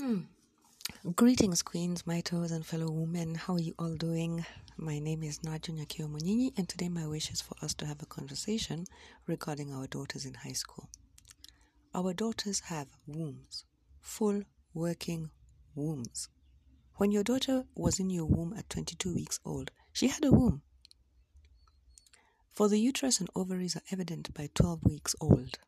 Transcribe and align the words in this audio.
Hmm. 0.00 0.20
Greetings, 1.14 1.60
queens, 1.60 2.04
maaitus, 2.04 2.52
and 2.52 2.64
fellow 2.64 2.90
women. 2.90 3.34
How 3.34 3.56
are 3.56 3.60
you 3.60 3.74
all 3.78 3.96
doing? 3.96 4.46
My 4.78 4.98
name 4.98 5.22
is 5.22 5.40
Naju 5.40 5.76
Nyakio 5.76 6.08
Munini, 6.08 6.54
and 6.56 6.66
today 6.66 6.88
my 6.88 7.06
wish 7.06 7.30
is 7.30 7.42
for 7.42 7.54
us 7.60 7.74
to 7.74 7.84
have 7.84 8.00
a 8.00 8.06
conversation 8.06 8.86
regarding 9.26 9.74
our 9.74 9.86
daughters 9.86 10.24
in 10.24 10.32
high 10.32 10.54
school. 10.54 10.88
Our 11.94 12.14
daughters 12.14 12.60
have 12.60 12.86
wombs, 13.06 13.66
full 14.00 14.44
working 14.72 15.28
wombs. 15.74 16.30
When 16.96 17.12
your 17.12 17.22
daughter 17.22 17.66
was 17.74 18.00
in 18.00 18.08
your 18.08 18.24
womb 18.24 18.54
at 18.56 18.70
22 18.70 19.14
weeks 19.14 19.38
old, 19.44 19.70
she 19.92 20.08
had 20.08 20.24
a 20.24 20.32
womb. 20.32 20.62
For 22.54 22.70
the 22.70 22.80
uterus 22.80 23.20
and 23.20 23.28
ovaries 23.36 23.76
are 23.76 23.82
evident 23.90 24.32
by 24.32 24.48
12 24.54 24.82
weeks 24.82 25.14
old. 25.20 25.58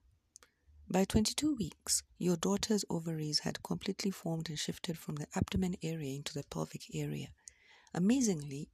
By 0.93 1.06
22 1.06 1.54
weeks, 1.54 2.02
your 2.18 2.36
daughter's 2.36 2.84
ovaries 2.90 3.38
had 3.38 3.62
completely 3.62 4.11
formed 4.11 4.50
and 4.50 4.58
shifted 4.58 4.98
from 4.98 5.14
the 5.14 5.26
abdomen 5.34 5.75
area 5.82 6.14
into 6.14 6.34
the 6.34 6.44
pelvic 6.50 6.94
area. 6.94 7.29
Amazingly, 7.94 8.68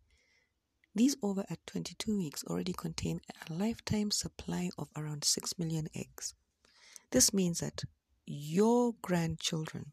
these 0.97 1.15
ova 1.23 1.47
at 1.49 1.65
22 1.69 2.19
weeks 2.19 2.43
already 2.43 2.73
contain 2.73 3.21
a 3.49 3.53
lifetime 3.53 4.11
supply 4.11 4.69
of 4.77 4.89
around 4.97 5.23
6 5.23 5.61
million 5.61 5.87
eggs. 5.95 6.35
This 7.13 7.33
means 7.33 7.61
that 7.61 7.85
your 8.27 8.95
grandchildren 9.01 9.93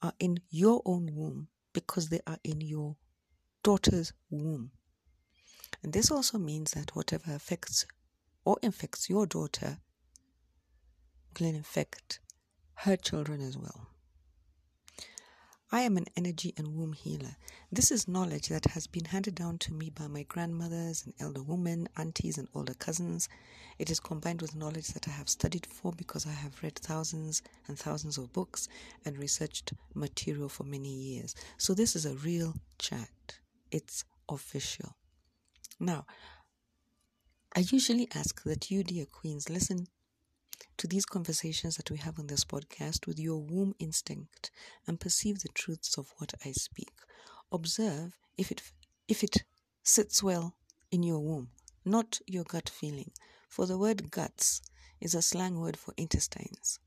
are 0.00 0.14
in 0.18 0.38
your 0.48 0.80
own 0.86 1.10
womb 1.12 1.48
because 1.74 2.08
they 2.08 2.20
are 2.26 2.38
in 2.42 2.62
your 2.62 2.96
daughter's 3.62 4.14
womb. 4.30 4.70
And 5.82 5.92
this 5.92 6.10
also 6.10 6.38
means 6.38 6.70
that 6.70 6.96
whatever 6.96 7.34
affects 7.34 7.84
or 8.46 8.56
infects 8.62 9.10
your 9.10 9.26
daughter 9.26 9.80
will 11.40 11.46
infect 11.48 12.20
her 12.74 12.96
children 12.96 13.40
as 13.40 13.56
well. 13.56 13.88
I 15.72 15.80
am 15.80 15.96
an 15.96 16.06
energy 16.16 16.54
and 16.56 16.76
womb 16.76 16.92
healer. 16.92 17.36
This 17.72 17.90
is 17.90 18.06
knowledge 18.06 18.48
that 18.48 18.66
has 18.66 18.86
been 18.86 19.06
handed 19.06 19.34
down 19.34 19.58
to 19.58 19.72
me 19.74 19.90
by 19.90 20.06
my 20.06 20.22
grandmothers 20.22 21.04
and 21.04 21.12
elder 21.18 21.42
women, 21.42 21.88
aunties, 21.96 22.38
and 22.38 22.46
older 22.54 22.74
cousins. 22.74 23.28
It 23.78 23.90
is 23.90 23.98
combined 23.98 24.40
with 24.40 24.54
knowledge 24.54 24.88
that 24.88 25.08
I 25.08 25.10
have 25.10 25.28
studied 25.28 25.66
for 25.66 25.92
because 25.92 26.24
I 26.24 26.30
have 26.30 26.62
read 26.62 26.76
thousands 26.76 27.42
and 27.66 27.76
thousands 27.76 28.16
of 28.16 28.32
books 28.32 28.68
and 29.04 29.18
researched 29.18 29.72
material 29.92 30.48
for 30.48 30.62
many 30.62 30.88
years. 30.88 31.34
So, 31.58 31.74
this 31.74 31.96
is 31.96 32.06
a 32.06 32.14
real 32.14 32.54
chat, 32.78 33.38
it's 33.72 34.04
official. 34.28 34.94
Now, 35.80 36.06
I 37.56 37.60
usually 37.60 38.08
ask 38.14 38.44
that 38.44 38.70
you, 38.70 38.84
dear 38.84 39.06
queens, 39.06 39.50
listen 39.50 39.88
to 40.76 40.86
these 40.86 41.06
conversations 41.06 41.76
that 41.76 41.90
we 41.90 41.98
have 41.98 42.18
on 42.18 42.26
this 42.26 42.44
podcast 42.44 43.06
with 43.06 43.18
your 43.18 43.38
womb 43.38 43.74
instinct 43.78 44.50
and 44.86 45.00
perceive 45.00 45.40
the 45.40 45.48
truths 45.48 45.96
of 45.96 46.12
what 46.18 46.34
I 46.44 46.52
speak. 46.52 46.92
Observe 47.50 48.18
if 48.36 48.50
it 48.50 48.62
if 49.08 49.22
it 49.22 49.44
sits 49.82 50.22
well 50.22 50.54
in 50.90 51.02
your 51.02 51.20
womb, 51.20 51.48
not 51.84 52.20
your 52.26 52.44
gut 52.44 52.68
feeling. 52.68 53.12
For 53.48 53.66
the 53.66 53.78
word 53.78 54.10
guts 54.10 54.60
is 55.00 55.14
a 55.14 55.22
slang 55.22 55.58
word 55.60 55.76
for 55.76 55.94
intestines. 55.96 56.78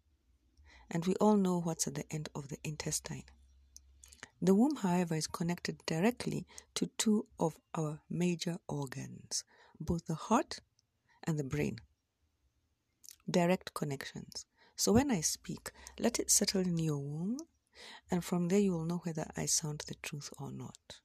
And 0.91 1.05
we 1.05 1.15
all 1.15 1.37
know 1.37 1.61
what's 1.61 1.87
at 1.87 1.95
the 1.95 2.05
end 2.11 2.29
of 2.35 2.49
the 2.49 2.57
intestine. 2.63 3.23
The 4.41 4.55
womb, 4.55 4.77
however, 4.77 5.15
is 5.15 5.27
connected 5.27 5.77
directly 5.85 6.45
to 6.75 6.89
two 6.97 7.27
of 7.39 7.57
our 7.75 8.01
major 8.09 8.57
organs, 8.67 9.43
both 9.79 10.05
the 10.05 10.15
heart 10.15 10.59
and 11.23 11.37
the 11.37 11.43
brain 11.43 11.79
direct 13.29 13.73
connections. 13.73 14.45
So 14.75 14.93
when 14.93 15.11
I 15.11 15.21
speak, 15.21 15.71
let 15.99 16.19
it 16.19 16.31
settle 16.31 16.61
in 16.61 16.79
your 16.79 16.99
womb, 16.99 17.37
and 18.09 18.23
from 18.23 18.47
there 18.47 18.59
you 18.59 18.71
will 18.71 18.85
know 18.85 19.01
whether 19.03 19.25
I 19.35 19.45
sound 19.45 19.83
the 19.87 19.95
truth 19.95 20.29
or 20.39 20.51
not. 20.51 20.99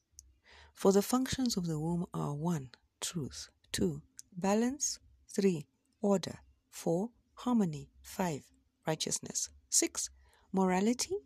For 0.73 0.93
the 0.93 1.03
functions 1.03 1.57
of 1.57 1.67
the 1.67 1.79
womb 1.79 2.07
are 2.15 2.35
1. 2.35 2.71
Truth, 3.01 3.49
2. 3.73 4.03
Balance, 4.37 4.99
3. 5.29 5.67
Order, 6.01 6.39
4. 6.71 7.11
Harmony, 7.35 7.91
5. 8.01 8.43
Righteousness, 8.87 9.51
6. 9.71 10.11
Morality, 10.53 11.17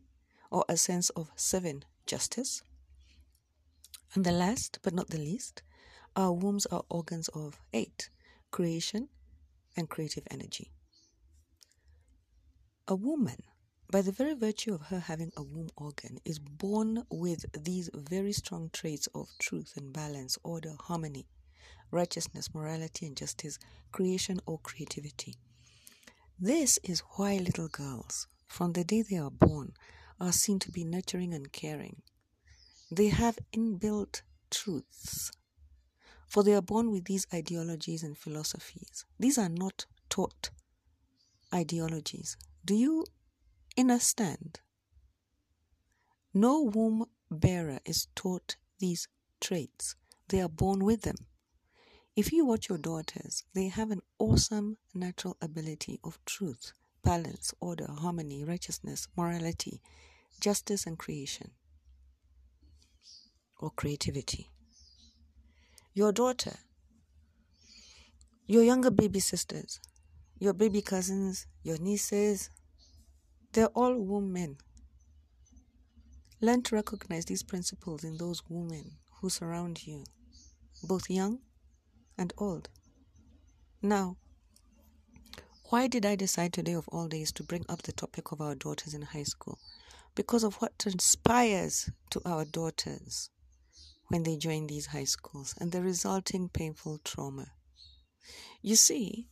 or 0.50 0.64
a 0.68 0.76
sense 0.76 1.10
of 1.10 1.30
7. 1.36 1.84
Justice. 2.06 2.62
And 4.14 4.24
the 4.24 4.32
last 4.32 4.78
but 4.82 4.94
not 4.94 5.08
the 5.08 5.18
least, 5.18 5.62
our 6.16 6.32
wombs 6.32 6.66
are 6.66 6.84
organs 6.88 7.28
of 7.28 7.60
8. 7.72 8.10
Creation 8.50 9.08
and 9.76 9.88
creative 9.88 10.26
energy. 10.30 10.72
A 12.90 12.96
woman, 12.96 13.36
by 13.92 14.00
the 14.00 14.12
very 14.12 14.32
virtue 14.32 14.72
of 14.72 14.80
her 14.86 14.98
having 14.98 15.30
a 15.36 15.42
womb 15.42 15.68
organ, 15.76 16.20
is 16.24 16.38
born 16.38 17.04
with 17.10 17.44
these 17.52 17.90
very 17.92 18.32
strong 18.32 18.70
traits 18.72 19.08
of 19.14 19.28
truth 19.38 19.74
and 19.76 19.92
balance, 19.92 20.38
order, 20.42 20.74
harmony, 20.80 21.26
righteousness, 21.90 22.54
morality, 22.54 23.04
and 23.04 23.14
justice, 23.14 23.58
creation 23.92 24.40
or 24.46 24.58
creativity. 24.60 25.34
This 26.40 26.78
is 26.82 27.02
why 27.16 27.36
little 27.36 27.68
girls, 27.68 28.26
from 28.46 28.72
the 28.72 28.84
day 28.84 29.02
they 29.02 29.18
are 29.18 29.30
born, 29.30 29.74
are 30.18 30.32
seen 30.32 30.58
to 30.60 30.72
be 30.72 30.82
nurturing 30.82 31.34
and 31.34 31.52
caring. 31.52 32.00
They 32.90 33.08
have 33.08 33.38
inbuilt 33.52 34.22
truths, 34.50 35.30
for 36.26 36.42
they 36.42 36.54
are 36.54 36.62
born 36.62 36.90
with 36.90 37.04
these 37.04 37.26
ideologies 37.34 38.02
and 38.02 38.16
philosophies. 38.16 39.04
These 39.20 39.36
are 39.36 39.50
not 39.50 39.84
taught 40.08 40.48
ideologies, 41.52 42.38
do 42.64 42.74
you 42.74 43.04
understand? 43.78 44.60
No 46.34 46.62
womb 46.62 47.06
bearer 47.30 47.80
is 47.84 48.08
taught 48.14 48.56
these 48.78 49.08
traits, 49.40 49.94
they 50.28 50.40
are 50.40 50.48
born 50.48 50.84
with 50.84 51.02
them. 51.02 51.16
If 52.16 52.32
you 52.32 52.44
watch 52.44 52.68
your 52.68 52.78
daughters, 52.78 53.44
they 53.54 53.68
have 53.68 53.90
an 53.90 54.00
awesome 54.18 54.76
natural 54.94 55.36
ability 55.40 56.00
of 56.02 56.18
truth, 56.24 56.72
balance, 57.04 57.54
order, 57.60 57.86
harmony, 57.88 58.44
righteousness, 58.44 59.06
morality, 59.16 59.80
justice, 60.40 60.86
and 60.86 60.98
creation 60.98 61.52
or 63.60 63.70
creativity. 63.70 64.50
Your 65.94 66.12
daughter, 66.12 66.56
your 68.46 68.62
younger 68.62 68.90
baby 68.90 69.20
sisters, 69.20 69.80
your 70.38 70.52
baby 70.52 70.82
cousins, 70.82 71.46
your 71.62 71.78
nieces, 71.78 72.50
they're 73.52 73.66
all 73.68 73.98
women. 73.98 74.58
Learn 76.40 76.62
to 76.62 76.76
recognize 76.76 77.24
these 77.24 77.42
principles 77.42 78.04
in 78.04 78.16
those 78.16 78.42
women 78.48 78.92
who 79.20 79.28
surround 79.28 79.86
you, 79.86 80.04
both 80.84 81.10
young 81.10 81.40
and 82.16 82.32
old. 82.38 82.68
Now, 83.82 84.16
why 85.70 85.86
did 85.86 86.06
I 86.06 86.14
decide 86.14 86.52
today 86.52 86.72
of 86.72 86.88
all 86.88 87.08
days 87.08 87.32
to 87.32 87.42
bring 87.42 87.64
up 87.68 87.82
the 87.82 87.92
topic 87.92 88.32
of 88.32 88.40
our 88.40 88.54
daughters 88.54 88.94
in 88.94 89.02
high 89.02 89.24
school? 89.24 89.58
Because 90.14 90.44
of 90.44 90.54
what 90.56 90.78
transpires 90.78 91.90
to 92.10 92.22
our 92.24 92.44
daughters 92.44 93.30
when 94.08 94.22
they 94.22 94.36
join 94.36 94.66
these 94.66 94.86
high 94.86 95.04
schools 95.04 95.54
and 95.60 95.70
the 95.70 95.82
resulting 95.82 96.48
painful 96.48 96.98
trauma. 97.04 97.48
You 98.62 98.76
see, 98.76 99.28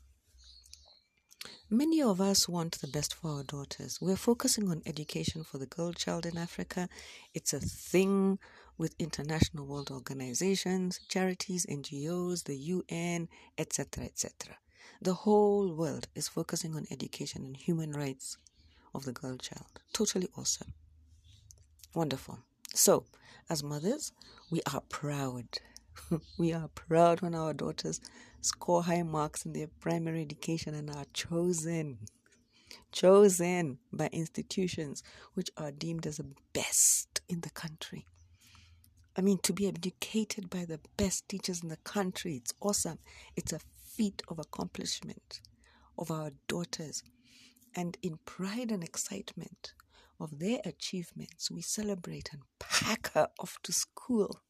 Many 1.71 2.01
of 2.03 2.21
us 2.21 2.49
want 2.49 2.81
the 2.81 2.87
best 2.87 3.15
for 3.15 3.31
our 3.31 3.43
daughters. 3.43 4.01
We're 4.01 4.17
focusing 4.17 4.69
on 4.71 4.83
education 4.87 5.43
for 5.43 5.59
the 5.59 5.67
girl 5.67 5.93
child 5.93 6.25
in 6.25 6.39
Africa. 6.39 6.89
It's 7.35 7.53
a 7.53 7.61
thing 7.61 8.39
with 8.79 8.95
international 8.99 9.67
world 9.67 9.91
organizations, 9.91 11.01
charities, 11.09 11.67
NGOs, 11.67 12.45
the 12.45 12.57
UN, 12.57 13.29
etc., 13.59 14.05
etc. 14.05 14.57
The 15.03 15.15
whole 15.15 15.75
world 15.75 16.09
is 16.15 16.29
focusing 16.29 16.75
on 16.75 16.87
education 16.91 17.43
and 17.45 17.57
human 17.57 17.93
rights 17.93 18.39
of 18.95 19.05
the 19.05 19.13
girl 19.13 19.37
child. 19.37 19.81
Totally 19.93 20.29
awesome. 20.37 20.73
Wonderful. 21.95 22.39
So, 22.75 23.05
as 23.49 23.63
mothers, 23.63 24.13
we 24.51 24.61
are 24.73 24.83
proud. 24.89 25.47
we 26.39 26.53
are 26.53 26.69
proud 26.69 27.23
when 27.23 27.35
our 27.35 27.55
daughters 27.55 28.01
score 28.47 28.83
high 28.83 29.03
marks 29.03 29.45
in 29.45 29.53
their 29.53 29.69
primary 29.81 30.23
education 30.23 30.75
and 30.75 30.91
are 30.91 31.05
chosen 31.13 31.99
chosen 32.93 33.79
by 33.93 34.09
institutions 34.13 35.03
which 35.35 35.51
are 35.57 35.71
deemed 35.71 36.07
as 36.07 36.17
the 36.17 36.27
best 36.53 37.21
in 37.29 37.41
the 37.43 37.51
country. 37.51 38.07
I 39.17 39.23
mean, 39.23 39.39
to 39.45 39.53
be 39.53 39.67
educated 39.67 40.51
by 40.51 40.65
the 40.65 40.81
best 40.97 41.29
teachers 41.29 41.63
in 41.63 41.69
the 41.69 41.79
country, 41.79 42.37
it's 42.37 42.53
awesome. 42.61 42.99
It's 43.35 43.53
a 43.53 43.61
feat 43.85 44.23
of 44.29 44.39
accomplishment 44.39 45.41
of 45.99 46.11
our 46.11 46.31
daughters. 46.49 47.03
And 47.75 47.97
in 48.03 48.19
pride 48.25 48.71
and 48.71 48.85
excitement 48.85 49.75
of 50.21 50.39
their 50.39 50.61
achievements, 50.65 51.51
we 51.51 51.63
celebrate 51.63 52.31
and 52.33 52.43
pack 52.59 53.13
her 53.13 53.29
off 53.39 53.59
to 53.65 53.73
school 53.73 54.41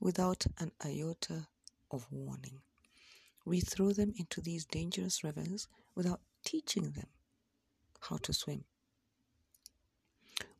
without 0.00 0.46
an 0.58 0.72
iota 0.84 1.46
of 1.90 2.06
warning. 2.10 2.60
We 3.44 3.60
throw 3.60 3.92
them 3.92 4.12
into 4.16 4.40
these 4.40 4.64
dangerous 4.64 5.22
rivers 5.22 5.68
without 5.94 6.20
teaching 6.44 6.90
them 6.90 7.06
how 8.00 8.16
to 8.18 8.32
swim. 8.32 8.64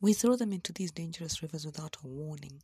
We 0.00 0.12
throw 0.12 0.36
them 0.36 0.52
into 0.52 0.72
these 0.72 0.92
dangerous 0.92 1.42
rivers 1.42 1.64
without 1.66 1.96
a 2.04 2.06
warning. 2.06 2.62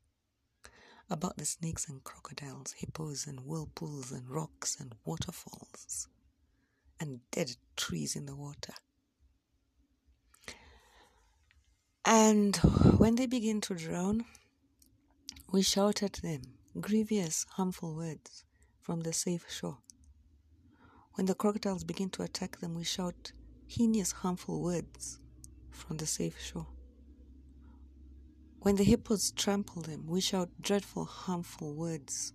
About 1.10 1.36
the 1.36 1.44
snakes 1.44 1.88
and 1.88 2.02
crocodiles, 2.04 2.72
hippos 2.72 3.26
and 3.26 3.40
whirlpools 3.40 4.12
and 4.12 4.28
rocks 4.30 4.78
and 4.80 4.94
waterfalls 5.04 6.08
and 7.00 7.20
dead 7.32 7.56
trees 7.76 8.14
in 8.16 8.26
the 8.26 8.36
water. 8.36 8.74
And 12.04 12.56
when 12.98 13.16
they 13.16 13.26
begin 13.26 13.60
to 13.62 13.74
drown, 13.74 14.24
we 15.50 15.62
shout 15.62 16.02
at 16.02 16.14
them 16.14 16.42
grievous, 16.80 17.44
harmful 17.50 17.94
words 17.94 18.44
from 18.82 19.00
the 19.00 19.12
safe 19.12 19.46
shore. 19.48 19.78
When 21.14 21.26
the 21.26 21.34
crocodiles 21.34 21.84
begin 21.84 22.10
to 22.10 22.22
attack 22.22 22.58
them, 22.58 22.74
we 22.74 22.84
shout 22.84 23.32
heinous, 23.66 24.12
harmful 24.12 24.60
words 24.60 25.20
from 25.70 25.96
the 25.96 26.06
safe 26.06 26.38
shore. 26.40 26.66
When 28.60 28.76
the 28.76 28.84
hippos 28.84 29.32
trample 29.32 29.82
them, 29.82 30.06
we 30.06 30.20
shout 30.20 30.50
dreadful, 30.60 31.04
harmful 31.04 31.74
words 31.74 32.32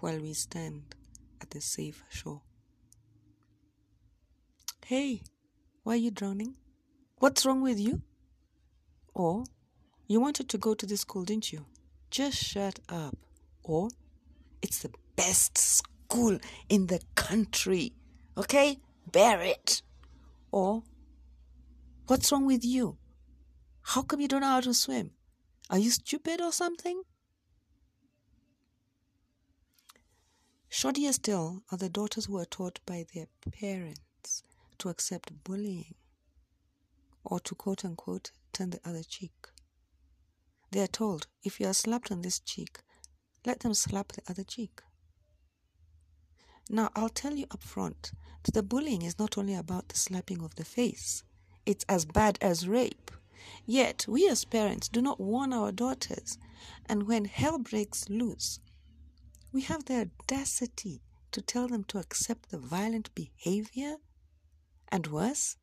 while 0.00 0.18
we 0.18 0.32
stand 0.32 0.94
at 1.40 1.50
the 1.50 1.60
safe 1.60 2.02
shore. 2.08 2.42
Hey, 4.84 5.22
why 5.82 5.94
are 5.94 5.96
you 5.96 6.10
drowning? 6.10 6.56
What's 7.18 7.46
wrong 7.46 7.62
with 7.62 7.80
you? 7.80 8.02
Or, 9.14 9.44
you 10.06 10.20
wanted 10.20 10.48
to 10.50 10.58
go 10.58 10.74
to 10.74 10.86
this 10.86 11.00
school, 11.00 11.24
didn't 11.24 11.52
you? 11.52 11.64
Just 12.10 12.36
shut 12.36 12.80
up. 12.88 13.16
Or, 13.62 13.88
it's 14.60 14.80
the 14.80 14.90
best 15.16 15.58
school 15.58 16.38
in 16.68 16.86
the 16.86 17.00
country. 17.14 17.92
Okay? 18.36 18.78
Bear 19.10 19.40
it. 19.40 19.82
Or, 20.50 20.82
what's 22.06 22.30
wrong 22.30 22.46
with 22.46 22.64
you? 22.64 22.96
How 23.82 24.02
come 24.02 24.20
you 24.20 24.28
don't 24.28 24.40
know 24.40 24.48
how 24.48 24.60
to 24.60 24.74
swim? 24.74 25.10
Are 25.70 25.78
you 25.78 25.90
stupid 25.90 26.40
or 26.40 26.52
something? 26.52 27.02
Shoddier 30.70 31.12
still 31.12 31.62
are 31.70 31.78
the 31.78 31.88
daughters 31.88 32.24
who 32.26 32.38
are 32.38 32.44
taught 32.44 32.80
by 32.84 33.06
their 33.14 33.26
parents 33.52 34.42
to 34.78 34.88
accept 34.88 35.44
bullying 35.44 35.94
or 37.24 37.40
to 37.40 37.54
quote 37.54 37.84
unquote 37.84 38.32
turn 38.52 38.70
the 38.70 38.80
other 38.84 39.02
cheek. 39.02 39.32
They 40.70 40.80
are 40.80 40.88
told 40.88 41.26
if 41.42 41.60
you 41.60 41.68
are 41.68 41.74
slapped 41.74 42.10
on 42.10 42.22
this 42.22 42.40
cheek, 42.40 42.80
let 43.46 43.60
them 43.60 43.74
slap 43.74 44.12
the 44.12 44.22
other 44.28 44.44
cheek. 44.44 44.80
Now, 46.70 46.90
I'll 46.96 47.10
tell 47.10 47.34
you 47.34 47.46
up 47.50 47.62
front 47.62 48.12
that 48.44 48.52
the 48.52 48.62
bullying 48.62 49.02
is 49.02 49.18
not 49.18 49.36
only 49.36 49.54
about 49.54 49.88
the 49.88 49.96
slapping 49.96 50.42
of 50.42 50.54
the 50.54 50.64
face, 50.64 51.22
it's 51.66 51.84
as 51.88 52.04
bad 52.04 52.38
as 52.40 52.68
rape. 52.68 53.10
Yet, 53.66 54.06
we 54.08 54.28
as 54.28 54.44
parents 54.44 54.88
do 54.88 55.02
not 55.02 55.20
warn 55.20 55.52
our 55.52 55.72
daughters, 55.72 56.38
and 56.86 57.06
when 57.06 57.26
hell 57.26 57.58
breaks 57.58 58.08
loose, 58.08 58.60
we 59.52 59.62
have 59.62 59.84
the 59.84 60.08
audacity 60.08 61.02
to 61.32 61.42
tell 61.42 61.68
them 61.68 61.84
to 61.84 61.98
accept 61.98 62.50
the 62.50 62.58
violent 62.58 63.14
behavior 63.14 63.96
and 64.88 65.06
worse, 65.06 65.56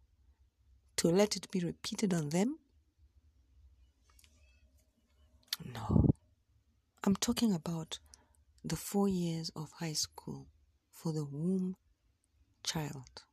to 0.97 1.07
let 1.07 1.35
it 1.35 1.49
be 1.49 1.59
repeated 1.59 2.13
on 2.13 2.29
them? 2.29 2.59
No. 5.65 6.09
I'm 7.03 7.15
talking 7.15 7.53
about 7.53 7.99
the 8.63 8.75
four 8.75 9.07
years 9.07 9.49
of 9.55 9.71
high 9.79 9.93
school 9.93 10.50
for 11.01 11.11
the 11.11 11.25
womb 11.25 11.75
child. 12.63 13.23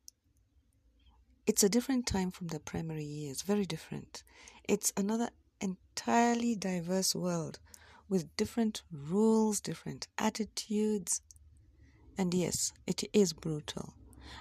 It's 1.45 1.63
a 1.63 1.69
different 1.69 2.07
time 2.07 2.31
from 2.31 2.47
the 2.47 2.59
primary 2.59 3.03
years, 3.03 3.43
very 3.43 3.65
different. 3.65 4.23
It's 4.67 4.91
another 4.97 5.29
entirely 5.61 6.55
diverse 6.55 7.13
world 7.13 7.59
with 8.07 8.35
different 8.37 8.81
rules, 8.91 9.61
different 9.61 10.07
attitudes. 10.17 11.21
And 12.17 12.33
yes, 12.33 12.73
it 12.87 13.03
is 13.13 13.33
brutal. 13.33 13.93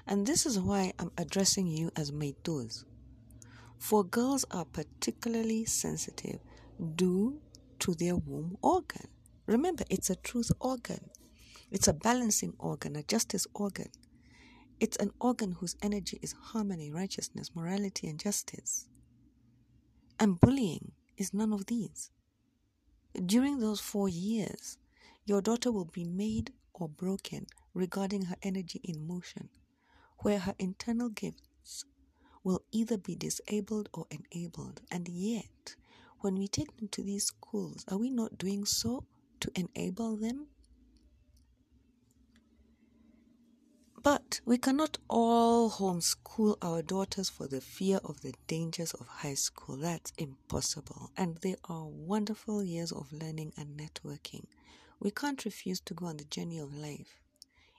And 0.07 0.27
this 0.27 0.47
is 0.47 0.59
why 0.59 0.95
I'm 0.99 1.13
addressing 1.19 1.67
you 1.67 1.91
as 1.97 2.11
maaitus. 2.11 2.85
For 3.77 4.05
girls 4.05 4.47
are 4.51 4.65
particularly 4.65 5.67
sensitive 5.67 6.41
due 6.95 7.41
to 7.81 7.95
their 7.95 8.17
womb 8.17 8.57
organ. 8.63 9.09
Remember, 9.47 9.85
it's 9.91 10.09
a 10.09 10.17
truth 10.17 10.51
organ. 10.61 11.11
It's 11.71 11.89
a 11.89 11.93
balancing 11.93 12.55
organ, 12.59 12.97
a 12.97 13.03
justice 13.03 13.47
organ. 13.55 13.91
It's 14.81 14.97
an 14.97 15.11
organ 15.21 15.53
whose 15.53 15.77
energy 15.83 16.19
is 16.23 16.33
harmony, 16.33 16.91
righteousness, 16.91 17.51
morality, 17.55 18.09
and 18.09 18.19
justice. 18.19 18.89
And 20.19 20.41
bullying 20.41 20.93
is 21.17 21.35
none 21.35 21.53
of 21.53 21.67
these. 21.67 22.11
During 23.27 23.59
those 23.59 23.81
four 23.81 24.09
years, 24.09 24.79
your 25.25 25.43
daughter 25.43 25.71
will 25.71 25.91
be 25.93 26.05
made 26.05 26.53
or 26.73 26.89
broken 26.89 27.47
regarding 27.75 28.23
her 28.27 28.37
energy 28.43 28.81
in 28.83 29.07
motion, 29.07 29.49
where 30.21 30.39
her 30.39 30.55
internal 30.59 31.09
gifts 31.09 31.85
will 32.43 32.63
either 32.73 32.97
be 32.97 33.15
disabled 33.15 33.89
or 33.93 34.07
enabled. 34.11 34.81
And 34.91 35.07
yet, 35.09 35.77
when 36.21 36.37
we 36.37 36.49
take 36.49 36.77
them 36.77 36.89
to 36.89 37.03
these 37.03 37.25
schools, 37.27 37.85
are 37.89 37.99
we 37.99 38.11
not 38.11 38.39
doing 38.39 38.65
so 38.65 39.05
to 39.41 39.51
enable 39.55 40.17
them? 40.17 40.47
But 44.11 44.41
we 44.47 44.57
cannot 44.57 44.97
all 45.11 45.71
homeschool 45.71 46.57
our 46.63 46.81
daughters 46.81 47.29
for 47.29 47.47
the 47.47 47.61
fear 47.61 48.01
of 48.03 48.23
the 48.23 48.33
dangers 48.47 48.95
of 48.95 49.07
high 49.07 49.35
school. 49.35 49.77
That's 49.77 50.15
impossible. 50.17 51.11
And 51.15 51.37
they 51.43 51.57
are 51.65 51.85
wonderful 51.85 52.65
years 52.65 52.91
of 52.91 53.13
learning 53.13 53.53
and 53.59 53.79
networking. 53.79 54.47
We 54.99 55.11
can't 55.11 55.45
refuse 55.45 55.81
to 55.81 55.93
go 55.93 56.07
on 56.07 56.17
the 56.17 56.25
journey 56.25 56.59
of 56.59 56.73
life, 56.73 57.21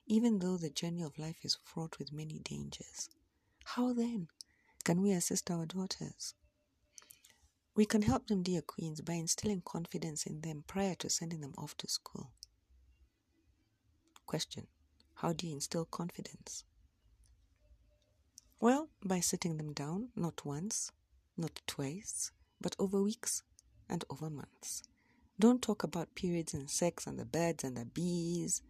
even 0.05 0.37
though 0.37 0.57
the 0.57 0.69
journey 0.69 1.01
of 1.01 1.17
life 1.17 1.37
is 1.41 1.57
fraught 1.63 1.97
with 1.97 2.13
many 2.13 2.37
dangers. 2.37 3.09
How 3.65 3.91
then 3.91 4.27
can 4.83 5.01
we 5.01 5.13
assist 5.13 5.49
our 5.49 5.65
daughters? 5.65 6.35
We 7.75 7.87
can 7.87 8.03
help 8.03 8.27
them, 8.27 8.43
dear 8.43 8.61
queens, 8.61 9.01
by 9.01 9.13
instilling 9.13 9.63
confidence 9.65 10.27
in 10.27 10.41
them 10.41 10.63
prior 10.67 10.93
to 10.99 11.09
sending 11.09 11.41
them 11.41 11.55
off 11.57 11.75
to 11.77 11.87
school. 11.87 12.29
Question 14.27 14.67
How 15.19 15.33
do 15.33 15.47
you 15.47 15.53
instill 15.53 15.85
confidence? 15.85 16.63
Well, 18.59 18.89
by 19.03 19.19
sitting 19.19 19.57
them 19.57 19.73
down, 19.73 20.09
not 20.15 20.45
once, 20.45 20.91
not 21.37 21.61
twice, 21.67 22.31
but 22.59 22.75
over 22.79 23.01
weeks 23.01 23.43
and 23.89 24.03
over 24.09 24.29
months. 24.29 24.83
Don't 25.39 25.61
talk 25.61 25.83
about 25.83 26.15
periods 26.15 26.53
and 26.53 26.69
sex 26.69 27.07
and 27.07 27.17
the 27.17 27.25
birds 27.25 27.63
and 27.63 27.77
the 27.77 27.85
bees 27.85 28.61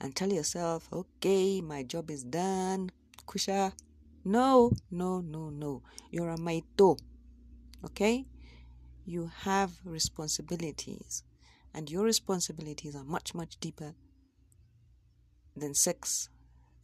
and 0.00 0.14
tell 0.14 0.32
yourself, 0.32 0.88
okay, 0.92 1.60
my 1.60 1.82
job 1.82 2.10
is 2.10 2.22
done. 2.24 2.90
Kusha. 3.26 3.72
No, 4.24 4.72
no, 4.90 5.20
no, 5.20 5.50
no. 5.50 5.82
You're 6.10 6.30
a 6.30 6.36
maaitu. 6.36 6.98
Okay? 7.84 8.26
you 9.06 9.30
have 9.40 9.72
responsibilities, 9.84 11.22
and 11.74 11.90
your 11.90 12.04
responsibilities 12.04 12.96
are 12.96 13.04
much, 13.04 13.34
much 13.34 13.58
deeper 13.60 13.94
than 15.56 15.74
sex 15.74 16.28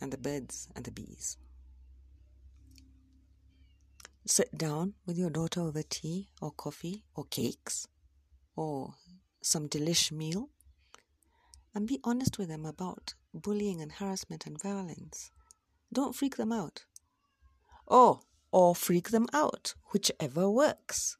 and 0.00 0.12
the 0.12 0.18
birds 0.18 0.68
and 0.74 0.84
the 0.84 0.90
bees. 0.90 1.36
Sit 4.26 4.56
down 4.56 4.94
with 5.06 5.18
your 5.18 5.30
daughter 5.30 5.60
over 5.60 5.82
tea 5.82 6.28
or 6.40 6.50
coffee 6.52 7.04
or 7.14 7.24
cakes 7.24 7.88
or 8.54 8.94
some 9.42 9.68
delish 9.68 10.12
meal 10.12 10.50
and 11.74 11.86
be 11.86 12.00
honest 12.04 12.38
with 12.38 12.48
them 12.48 12.66
about 12.66 13.14
bullying 13.32 13.80
and 13.80 13.92
harassment 13.92 14.46
and 14.46 14.60
violence. 14.60 15.30
Don't 15.92 16.14
freak 16.14 16.36
them 16.36 16.52
out. 16.52 16.84
Oh, 17.88 18.22
or 18.52 18.74
freak 18.74 19.10
them 19.10 19.26
out, 19.32 19.74
whichever 19.92 20.50
works. 20.50 21.16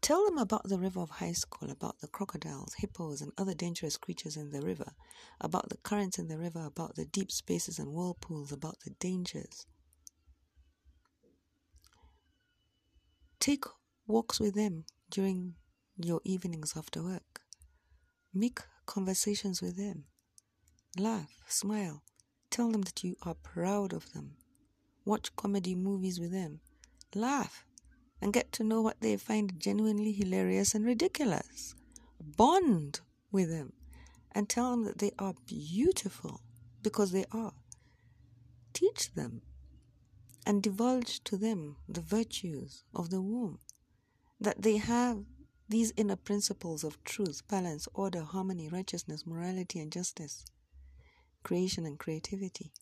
Tell 0.00 0.24
them 0.24 0.38
about 0.38 0.68
the 0.68 0.78
river 0.78 1.00
of 1.00 1.10
high 1.10 1.32
school, 1.32 1.70
about 1.70 1.98
the 2.00 2.08
crocodiles, 2.08 2.74
hippos, 2.74 3.20
and 3.20 3.32
other 3.36 3.54
dangerous 3.54 3.96
creatures 3.96 4.36
in 4.36 4.50
the 4.50 4.60
river, 4.60 4.92
about 5.40 5.68
the 5.68 5.78
currents 5.78 6.18
in 6.18 6.28
the 6.28 6.38
river, 6.38 6.64
about 6.64 6.94
the 6.94 7.06
deep 7.06 7.32
spaces 7.32 7.78
and 7.78 7.92
whirlpools, 7.92 8.52
about 8.52 8.78
the 8.84 8.90
dangers. 9.00 9.66
Take 13.40 13.64
walks 14.06 14.38
with 14.38 14.54
them 14.54 14.84
during 15.10 15.54
your 15.96 16.20
evenings 16.24 16.74
after 16.76 17.02
work. 17.02 17.40
Make 18.32 18.60
conversations 18.84 19.62
with 19.62 19.76
them. 19.76 20.04
Laugh, 20.98 21.42
smile. 21.48 22.02
Tell 22.50 22.70
them 22.70 22.82
that 22.82 23.02
you 23.02 23.16
are 23.22 23.34
proud 23.34 23.92
of 23.92 24.12
them. 24.12 24.36
Watch 25.04 25.34
comedy 25.36 25.74
movies 25.74 26.20
with 26.20 26.32
them. 26.32 26.60
Laugh 27.14 27.64
and 28.20 28.32
get 28.32 28.52
to 28.52 28.64
know 28.64 28.80
what 28.80 29.00
they 29.00 29.16
find 29.16 29.60
genuinely 29.60 30.12
hilarious 30.12 30.74
and 30.74 30.84
ridiculous. 30.84 31.74
Bond 32.20 33.00
with 33.30 33.50
them 33.50 33.72
and 34.32 34.48
tell 34.48 34.70
them 34.70 34.84
that 34.84 34.98
they 34.98 35.12
are 35.18 35.34
beautiful 35.46 36.40
because 36.82 37.12
they 37.12 37.24
are. 37.32 37.52
Teach 38.72 39.14
them 39.14 39.42
and 40.46 40.62
divulge 40.62 41.22
to 41.24 41.36
them 41.36 41.76
the 41.88 42.00
virtues 42.00 42.84
of 42.94 43.10
the 43.10 43.20
womb 43.20 43.58
that 44.40 44.62
they 44.62 44.76
have 44.76 45.24
these 45.68 45.92
inner 45.96 46.16
principles 46.16 46.84
of 46.84 47.02
truth, 47.02 47.42
balance, 47.48 47.88
order, 47.94 48.22
harmony, 48.22 48.68
righteousness, 48.68 49.26
morality, 49.26 49.80
and 49.80 49.90
justice, 49.90 50.44
creation 51.42 51.84
and 51.84 51.98
creativity. 51.98 52.72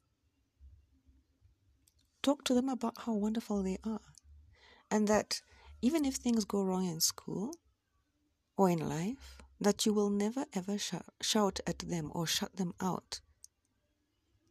Talk 2.23 2.45
to 2.45 2.55
them 2.55 2.69
about 2.69 2.95
how 3.07 3.15
wonderful 3.15 3.63
they 3.63 3.79
are, 3.85 4.01
and 4.91 5.09
that 5.09 5.41
even 5.83 6.05
if 6.05 6.15
things 6.17 6.45
go 6.45 6.63
wrong 6.63 6.87
in 6.87 7.01
school 7.01 7.55
or 8.57 8.71
in 8.71 8.89
life, 8.89 9.39
that 9.61 9.85
you 9.87 9.93
will 9.93 10.11
never 10.11 10.47
ever 10.53 10.79
sh- 10.79 10.95
shout 11.21 11.61
at 11.67 11.79
them 11.81 12.11
or 12.15 12.27
shut 12.27 12.57
them 12.57 12.75
out. 12.81 13.21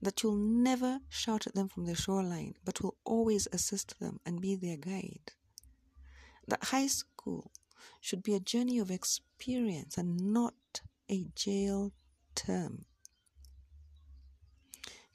That 0.02 0.22
you'll 0.22 0.36
never 0.36 1.00
shout 1.10 1.48
at 1.48 1.56
them 1.56 1.70
from 1.70 1.86
the 1.86 1.96
shoreline, 1.96 2.56
but 2.66 2.82
will 2.82 2.98
always 3.06 3.48
assist 3.52 4.00
them 4.00 4.20
and 4.26 4.42
be 4.42 4.56
their 4.56 4.78
guide. 4.78 5.32
That 6.48 6.66
high 6.66 6.88
school 6.88 7.52
should 8.02 8.22
be 8.22 8.34
a 8.36 8.40
journey 8.40 8.80
of 8.80 8.92
experience 8.92 9.98
and 9.98 10.34
not 10.34 10.82
a 11.10 11.26
jail 11.36 11.94
term. 12.36 12.86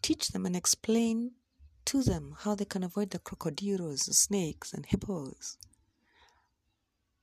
Teach 0.00 0.28
them 0.28 0.46
and 0.46 0.56
explain 0.56 1.32
to 1.88 2.02
them 2.02 2.34
how 2.40 2.54
they 2.54 2.66
can 2.66 2.84
avoid 2.84 3.08
the 3.08 3.18
crocodilos, 3.18 4.00
snakes, 4.12 4.74
and 4.74 4.84
hippos. 4.84 5.56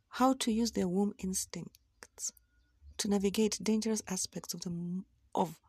How 0.09 0.33
to 0.39 0.51
use 0.51 0.71
their 0.71 0.87
womb 0.87 1.13
instincts 1.19 2.31
to 2.97 3.07
navigate 3.07 3.59
dangerous 3.61 4.01
aspects 4.07 4.55
of 4.55 4.61
the 4.61 5.03
of 5.35 5.59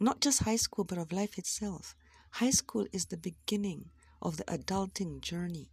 not 0.00 0.20
just 0.20 0.42
high 0.42 0.56
school 0.56 0.82
but 0.84 0.98
of 0.98 1.12
life 1.12 1.38
itself. 1.38 1.94
High 2.32 2.50
school 2.50 2.84
is 2.92 3.06
the 3.06 3.16
beginning 3.16 3.90
of 4.20 4.38
the 4.38 4.44
adulting 4.44 5.20
journey. 5.20 5.70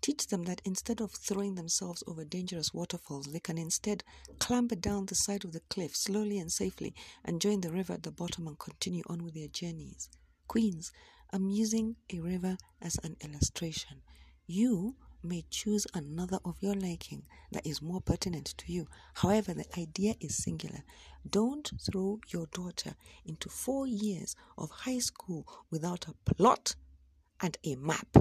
Teach 0.00 0.28
them 0.28 0.44
that 0.44 0.62
instead 0.64 1.02
of 1.02 1.10
throwing 1.12 1.54
themselves 1.54 2.02
over 2.06 2.24
dangerous 2.24 2.72
waterfalls, 2.72 3.26
they 3.26 3.40
can 3.40 3.58
instead 3.58 4.04
clamber 4.38 4.74
down 4.74 5.04
the 5.04 5.14
side 5.14 5.44
of 5.44 5.52
the 5.52 5.60
cliff 5.68 5.94
slowly 5.94 6.38
and 6.38 6.50
safely 6.50 6.94
and 7.26 7.42
join 7.42 7.60
the 7.60 7.72
river 7.72 7.92
at 7.92 8.04
the 8.04 8.10
bottom 8.10 8.46
and 8.46 8.58
continue 8.58 9.02
on 9.06 9.22
with 9.22 9.34
their 9.34 9.48
journeys. 9.48 10.08
Queens, 10.48 10.92
I'm 11.36 11.50
using 11.50 11.96
a 12.10 12.20
river 12.20 12.56
as 12.80 12.98
an 13.04 13.18
illustration. 13.20 14.00
You 14.46 14.96
may 15.22 15.44
choose 15.50 15.86
another 15.92 16.38
of 16.46 16.56
your 16.62 16.74
liking 16.74 17.24
that 17.52 17.66
is 17.66 17.82
more 17.82 18.00
pertinent 18.00 18.54
to 18.56 18.72
you. 18.72 18.86
However, 19.12 19.52
the 19.52 19.66
idea 19.78 20.14
is 20.18 20.42
singular. 20.42 20.82
Don't 21.28 21.70
throw 21.78 22.20
your 22.28 22.46
daughter 22.46 22.94
into 23.26 23.50
four 23.50 23.86
years 23.86 24.34
of 24.56 24.70
high 24.70 24.98
school 24.98 25.46
without 25.70 26.06
a 26.08 26.14
plot 26.34 26.74
and 27.42 27.58
a 27.64 27.74
map. 27.74 28.16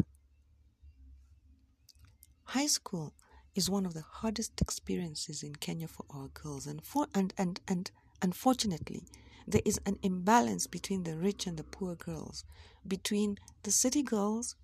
High 2.44 2.68
school 2.68 3.14
is 3.56 3.70
one 3.70 3.86
of 3.86 3.94
the 3.94 4.04
hardest 4.06 4.60
experiences 4.60 5.42
in 5.42 5.56
Kenya 5.56 5.88
for 5.88 6.04
our 6.10 6.28
girls, 6.28 6.68
and 6.68 6.84
for 6.84 7.08
and 7.16 7.34
and 7.38 7.62
and 7.66 7.90
unfortunately, 8.22 9.04
there 9.48 9.62
is 9.66 9.80
an 9.86 9.98
imbalance 10.02 10.68
between 10.68 11.04
the 11.04 11.16
rich 11.16 11.46
and 11.48 11.58
the 11.58 11.64
poor 11.64 11.96
girls, 11.96 12.44
between 12.88 13.38
the 13.64 13.72
city 13.72 14.02
girls 14.02 14.56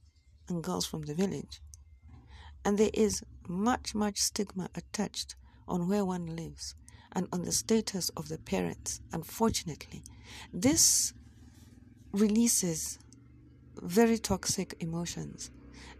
and 0.48 0.64
girls 0.64 0.86
from 0.86 1.04
the 1.04 1.14
village, 1.14 1.62
and 2.66 2.78
there 2.78 2.92
is 2.94 3.24
much 3.48 3.94
much 3.96 4.20
stigma 4.20 4.70
attached 4.76 5.36
on 5.68 5.88
where 5.88 6.06
one 6.06 6.36
lives 6.36 6.76
and 7.14 7.28
on 7.32 7.44
the 7.44 7.52
status 7.52 8.10
of 8.10 8.30
the 8.30 8.38
parents. 8.38 9.02
Unfortunately, 9.12 10.04
this 10.54 11.14
releases 12.12 13.00
very 13.82 14.18
toxic 14.18 14.76
emotions. 14.80 15.52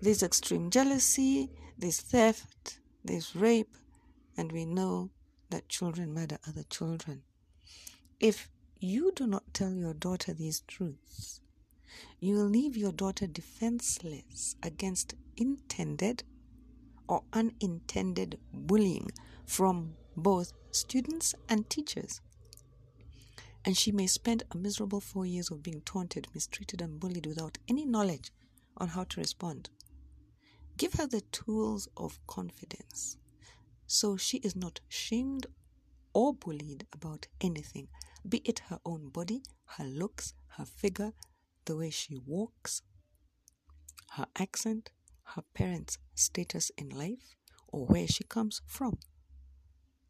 There's 0.02 0.24
extreme 0.24 0.70
jealousy, 0.70 1.50
there's 1.78 2.00
theft, 2.00 2.80
there's 3.04 3.36
rape, 3.36 3.76
and 4.38 4.52
we 4.52 4.66
know 4.66 5.12
that 5.50 5.70
children 5.70 6.14
murder 6.14 6.38
other 6.48 6.64
children. 6.70 7.24
If 8.20 8.50
you 8.82 9.12
do 9.16 9.28
not 9.28 9.54
tell 9.54 9.72
your 9.72 9.94
daughter 9.94 10.34
these 10.34 10.62
truths, 10.62 11.42
you 12.20 12.36
will 12.36 12.46
leave 12.46 12.76
your 12.76 12.92
daughter 12.92 13.28
defenseless 13.28 14.56
against 14.64 15.14
intended 15.38 16.24
or 17.08 17.22
unintended 17.32 18.40
bullying 18.54 19.12
from 19.46 19.94
both 20.18 20.54
students 20.72 21.36
and 21.48 21.70
teachers. 21.70 22.22
And 23.64 23.78
she 23.78 23.92
may 23.92 24.08
spend 24.08 24.44
a 24.52 24.58
miserable 24.58 25.00
four 25.00 25.26
years 25.28 25.52
of 25.52 25.62
being 25.62 25.82
taunted, 25.82 26.28
mistreated, 26.34 26.82
and 26.82 27.00
bullied 27.00 27.28
without 27.28 27.60
any 27.70 27.86
knowledge 27.86 28.32
on 28.78 28.88
how 28.88 29.04
to 29.04 29.20
respond. 29.20 29.70
Give 30.78 30.94
her 30.94 31.06
the 31.06 31.22
tools 31.32 31.88
of 31.96 32.20
confidence 32.26 33.18
so 33.86 34.18
she 34.18 34.38
is 34.38 34.56
not 34.56 34.80
shamed 34.88 35.46
or 36.14 36.34
bullied 36.34 36.88
about 36.94 37.28
anything, 37.42 37.88
be 38.28 38.38
it 38.40 38.60
her 38.70 38.80
own 38.86 39.10
body, 39.10 39.44
her 39.78 39.84
looks, 39.84 40.34
her 40.58 40.66
figure, 40.66 41.14
the 41.66 41.76
way 41.76 41.90
she 41.90 42.16
walks, 42.16 42.82
her 44.12 44.26
accent, 44.38 44.92
her 45.36 45.44
parents' 45.54 45.98
status 46.16 46.72
in 46.78 46.90
life, 46.90 47.36
or 47.68 47.86
where 47.86 48.08
she 48.08 48.24
comes 48.24 48.62
from. 48.66 49.00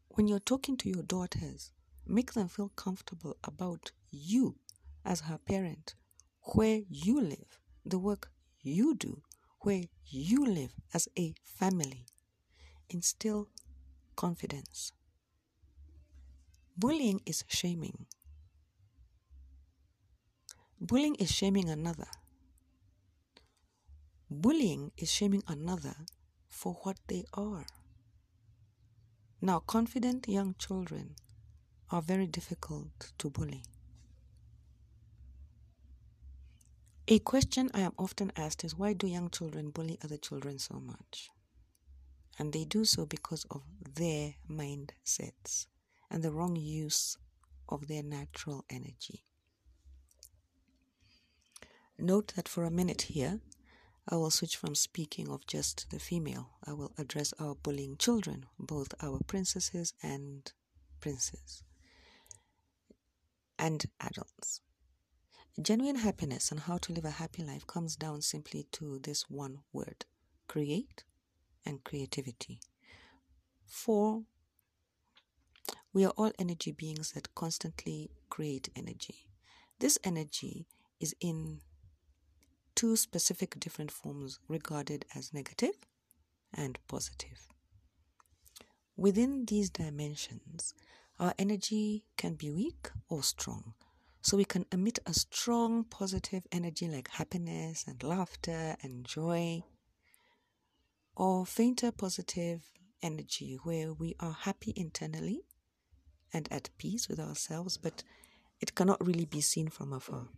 When 0.08 0.28
you're 0.28 0.40
talking 0.40 0.76
to 0.78 0.88
your 0.88 1.02
daughters, 1.02 1.70
make 2.06 2.32
them 2.32 2.48
feel 2.48 2.70
comfortable 2.70 3.36
about 3.44 3.92
you 4.10 4.56
as 5.04 5.20
her 5.22 5.38
parent, 5.38 5.94
where 6.54 6.80
you 6.88 7.20
live, 7.20 7.58
the 7.84 7.98
work 7.98 8.30
you 8.60 8.94
do, 8.94 9.22
where 9.60 9.84
you 10.06 10.44
live 10.44 10.74
as 10.92 11.08
a 11.18 11.34
family. 11.44 12.06
Instill 12.90 13.48
confidence. 14.16 14.92
Bullying 16.76 17.20
is 17.26 17.44
shaming. 17.48 18.06
Bullying 20.80 21.16
is 21.16 21.30
shaming 21.30 21.68
another. 21.68 22.08
Bullying 24.30 24.90
is 24.96 25.10
shaming 25.10 25.42
another 25.46 25.94
for 26.48 26.72
what 26.82 26.96
they 27.08 27.24
are. 27.34 27.66
Now, 29.42 29.58
confident 29.60 30.28
young 30.28 30.54
children 30.58 31.16
are 31.90 32.00
very 32.00 32.26
difficult 32.26 33.12
to 33.18 33.28
bully. 33.28 33.62
A 37.06 37.18
question 37.18 37.70
I 37.74 37.80
am 37.80 37.92
often 37.98 38.32
asked 38.34 38.64
is 38.64 38.74
why 38.74 38.94
do 38.94 39.06
young 39.06 39.28
children 39.28 39.70
bully 39.70 39.98
other 40.02 40.16
children 40.16 40.58
so 40.58 40.80
much? 40.80 41.28
And 42.38 42.52
they 42.54 42.64
do 42.64 42.86
so 42.86 43.04
because 43.04 43.44
of 43.50 43.62
their 43.94 44.34
mindsets 44.50 45.66
and 46.12 46.22
the 46.22 46.30
wrong 46.30 46.54
use 46.54 47.16
of 47.70 47.88
their 47.88 48.02
natural 48.02 48.64
energy. 48.68 49.24
Note 51.98 52.34
that 52.36 52.48
for 52.48 52.64
a 52.64 52.70
minute 52.70 53.02
here, 53.02 53.40
I 54.06 54.16
will 54.16 54.30
switch 54.30 54.56
from 54.56 54.74
speaking 54.74 55.28
of 55.30 55.46
just 55.46 55.86
the 55.90 55.98
female. 55.98 56.50
I 56.66 56.74
will 56.74 56.92
address 56.98 57.32
our 57.38 57.54
bullying 57.54 57.96
children, 57.96 58.44
both 58.58 58.92
our 59.02 59.20
princesses 59.26 59.94
and 60.02 60.52
princes, 61.00 61.62
and 63.58 63.84
adults. 64.00 64.60
Genuine 65.60 65.96
happiness 65.96 66.50
and 66.50 66.60
how 66.60 66.78
to 66.78 66.92
live 66.92 67.04
a 67.04 67.10
happy 67.10 67.42
life 67.42 67.66
comes 67.66 67.96
down 67.96 68.20
simply 68.20 68.66
to 68.72 68.98
this 68.98 69.30
one 69.30 69.60
word 69.72 70.04
create 70.48 71.04
and 71.64 71.84
creativity. 71.84 72.60
For 73.64 74.24
we 75.92 76.04
are 76.04 76.12
all 76.16 76.32
energy 76.38 76.72
beings 76.72 77.12
that 77.12 77.34
constantly 77.34 78.10
create 78.30 78.68
energy. 78.74 79.26
This 79.78 79.98
energy 80.04 80.66
is 81.00 81.14
in 81.20 81.60
two 82.74 82.96
specific 82.96 83.60
different 83.60 83.90
forms 83.90 84.38
regarded 84.48 85.04
as 85.14 85.34
negative 85.34 85.74
and 86.54 86.78
positive. 86.88 87.48
Within 88.96 89.44
these 89.46 89.70
dimensions, 89.70 90.74
our 91.18 91.34
energy 91.38 92.04
can 92.16 92.34
be 92.34 92.50
weak 92.50 92.90
or 93.08 93.22
strong. 93.22 93.74
So 94.22 94.36
we 94.36 94.44
can 94.44 94.66
emit 94.70 95.00
a 95.04 95.12
strong 95.12 95.84
positive 95.84 96.46
energy 96.52 96.88
like 96.88 97.08
happiness 97.08 97.84
and 97.88 98.02
laughter 98.02 98.76
and 98.82 99.04
joy, 99.04 99.64
or 101.16 101.44
fainter 101.44 101.90
positive 101.90 102.62
energy 103.02 103.58
where 103.64 103.92
we 103.92 104.14
are 104.20 104.36
happy 104.42 104.72
internally 104.76 105.42
and 106.32 106.48
at 106.50 106.70
peace 106.78 107.08
with 107.08 107.20
ourselves, 107.20 107.76
but 107.76 108.02
it 108.60 108.74
cannot 108.74 109.04
really 109.04 109.24
be 109.24 109.40
seen 109.40 109.68
from 109.68 109.92
afar. 109.92 110.28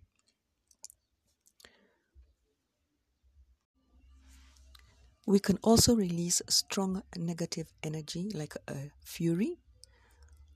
We 5.26 5.38
can 5.38 5.58
also 5.62 5.94
release 5.94 6.42
strong 6.48 7.02
negative 7.16 7.72
energy 7.82 8.30
like 8.34 8.54
a 8.68 8.90
fury 9.02 9.58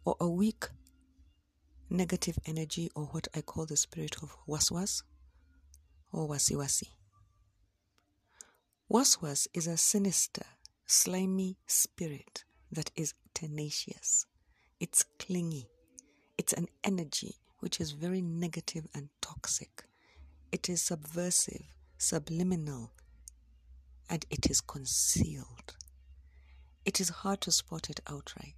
or 0.05 0.17
a 0.21 0.29
weak 0.29 0.67
negative 1.91 2.39
energy 2.45 2.91
or 2.95 3.05
what 3.07 3.29
I 3.35 3.41
call 3.41 3.65
the 3.65 3.77
spirit 3.77 4.17
of 4.23 4.37
waswas 4.47 5.03
or 6.13 6.29
wasiwasi. 6.29 6.89
Waswas 8.93 9.49
is 9.55 9.67
a 9.67 9.77
sinister, 9.77 10.45
slimy 10.87 11.57
spirit 11.67 12.45
that 12.71 12.91
is 12.95 13.15
tenacious. 13.35 14.27
It's 14.81 15.05
clingy. 15.19 15.69
It's 16.37 16.53
an 16.53 16.69
energy 16.85 17.37
which 17.59 17.81
is 17.81 17.93
very 17.93 18.23
negative 18.23 18.87
and 18.95 19.09
toxic. 19.21 19.85
It 20.53 20.69
is 20.69 20.83
subversive, 20.83 21.65
subliminal, 21.99 22.93
and 24.09 24.25
it 24.31 24.49
is 24.51 24.61
concealed. 24.61 25.77
It 26.85 27.01
is 27.01 27.09
hard 27.09 27.41
to 27.43 27.51
spot 27.51 27.91
it 27.91 28.01
outright. 28.09 28.55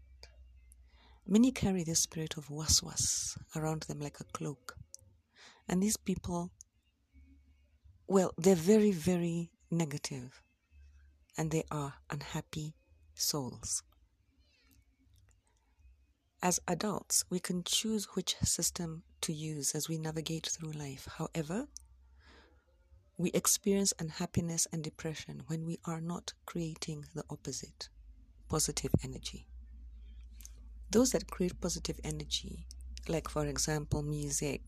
Many 1.26 1.52
carry 1.52 1.84
this 1.84 2.00
spirit 2.00 2.36
of 2.36 2.48
waswas 2.48 3.38
around 3.56 3.82
them 3.82 4.00
like 4.00 4.20
a 4.20 4.24
cloak. 4.24 4.76
And 5.68 5.82
these 5.82 5.96
people, 5.96 6.50
well, 8.06 8.32
they're 8.36 8.54
very, 8.54 8.92
very 8.92 9.50
negative 9.70 10.42
and 11.38 11.50
they 11.50 11.64
are 11.70 11.94
unhappy 12.10 12.74
souls. 13.14 13.82
As 16.42 16.58
adults, 16.66 17.24
we 17.28 17.38
can 17.38 17.64
choose 17.64 18.06
which 18.14 18.34
system 18.42 19.02
to 19.20 19.32
use 19.32 19.74
as 19.74 19.90
we 19.90 19.98
navigate 19.98 20.46
through 20.46 20.72
life. 20.72 21.06
However, 21.18 21.68
we 23.18 23.30
experience 23.32 23.92
unhappiness 23.98 24.66
and 24.72 24.82
depression 24.82 25.42
when 25.48 25.66
we 25.66 25.78
are 25.84 26.00
not 26.00 26.32
creating 26.46 27.04
the 27.14 27.24
opposite 27.28 27.90
positive 28.48 28.90
energy. 29.04 29.46
Those 30.90 31.12
that 31.12 31.30
create 31.30 31.60
positive 31.60 32.00
energy, 32.04 32.66
like 33.06 33.28
for 33.28 33.44
example, 33.44 34.02
music 34.02 34.62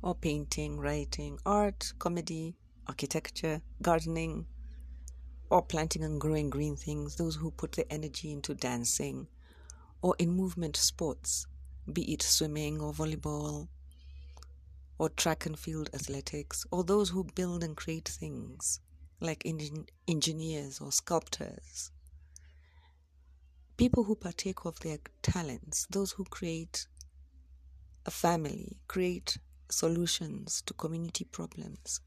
or 0.00 0.14
painting, 0.14 0.78
writing, 0.78 1.40
art, 1.44 1.92
comedy, 1.98 2.54
architecture, 2.86 3.60
gardening, 3.82 4.46
or 5.50 5.62
planting 5.62 6.04
and 6.04 6.20
growing 6.20 6.48
green 6.48 6.76
things, 6.76 7.16
those 7.16 7.34
who 7.34 7.50
put 7.50 7.72
the 7.72 7.92
energy 7.92 8.30
into 8.30 8.54
dancing, 8.54 9.26
or 10.02 10.14
in 10.18 10.30
movement 10.30 10.76
sports, 10.76 11.46
be 11.92 12.12
it 12.12 12.22
swimming 12.22 12.80
or 12.80 12.92
volleyball 12.92 13.68
or 14.98 15.08
track 15.10 15.46
and 15.46 15.58
field 15.58 15.88
athletics, 15.94 16.66
or 16.72 16.82
those 16.82 17.10
who 17.10 17.24
build 17.34 17.62
and 17.62 17.76
create 17.76 18.08
things 18.08 18.80
like 19.20 19.46
engineers 20.08 20.80
or 20.80 20.90
sculptors. 20.90 21.92
People 23.76 24.02
who 24.04 24.16
partake 24.16 24.64
of 24.64 24.78
their 24.80 24.98
talents, 25.22 25.86
those 25.90 26.10
who 26.12 26.24
create 26.24 26.86
a 28.06 28.10
family, 28.10 28.76
create 28.88 29.38
solutions 29.70 30.62
to 30.62 30.74
community 30.74 31.24
problems. 31.24 32.00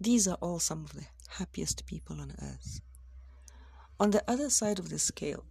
These 0.00 0.28
are 0.28 0.38
all 0.40 0.60
some 0.60 0.84
of 0.84 0.92
the 0.92 1.06
happiest 1.30 1.84
people 1.86 2.20
on 2.20 2.32
earth. 2.42 2.80
On 3.98 4.10
the 4.10 4.22
other 4.30 4.50
side 4.50 4.78
of 4.78 4.90
the 4.90 4.98
scale, 5.00 5.44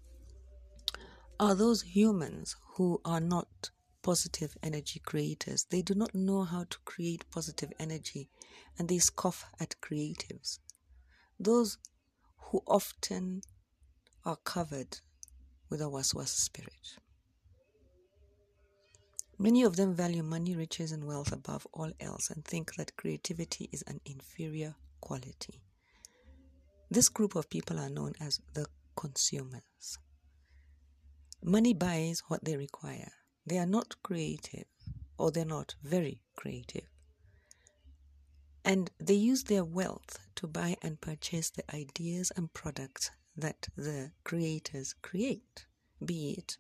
are 1.40 1.56
those 1.56 1.82
humans 1.82 2.56
who 2.76 3.02
are 3.04 3.20
not 3.20 3.70
positive 4.02 4.56
energy 4.62 5.00
creators. 5.00 5.66
They 5.70 5.82
do 5.82 5.96
not 5.96 6.14
know 6.14 6.44
how 6.44 6.66
to 6.70 6.78
create 6.86 7.30
positive 7.32 7.74
energy 7.80 8.30
and 8.78 8.88
they 8.88 9.00
scoff 9.00 9.46
at 9.60 9.76
creatives. 9.82 10.60
Those 11.40 11.78
who 12.38 12.62
often 12.68 13.42
are 14.24 14.38
covered 14.38 15.00
with 15.70 15.82
a 15.82 15.86
waswas 15.86 16.28
spirit. 16.28 16.98
Many 19.38 19.64
of 19.64 19.76
them 19.76 19.94
value 19.94 20.24
money, 20.24 20.56
riches, 20.56 20.92
and 20.94 21.04
wealth 21.04 21.34
above 21.34 21.68
all 21.74 21.92
else 22.00 22.30
and 22.30 22.46
think 22.46 22.76
that 22.76 22.96
creativity 22.96 23.70
is 23.74 23.82
an 23.88 24.00
inferior 24.06 24.76
quality. 25.02 25.62
This 26.90 27.10
group 27.10 27.36
of 27.36 27.50
people 27.50 27.80
are 27.80 27.90
known 27.90 28.14
as 28.22 28.40
the 28.54 28.68
consumers. 28.96 29.98
Money 31.48 31.76
buys 31.76 32.24
what 32.28 32.44
they 32.44 32.58
require. 32.58 33.12
They 33.46 33.60
are 33.60 33.68
not 33.68 34.02
creative 34.02 34.66
or 35.16 35.30
they're 35.30 35.46
not 35.46 35.76
very 35.84 36.24
creative. 36.36 36.90
And 38.64 38.90
they 39.00 39.14
use 39.14 39.44
their 39.44 39.64
wealth 39.64 40.18
to 40.38 40.48
buy 40.48 40.76
and 40.82 41.00
purchase 41.00 41.52
the 41.52 41.64
ideas 41.76 42.32
and 42.36 42.52
products 42.52 43.12
that 43.38 43.68
the 43.76 44.10
creators 44.24 44.96
create, 45.04 45.68
be 46.04 46.34
it 46.36 46.58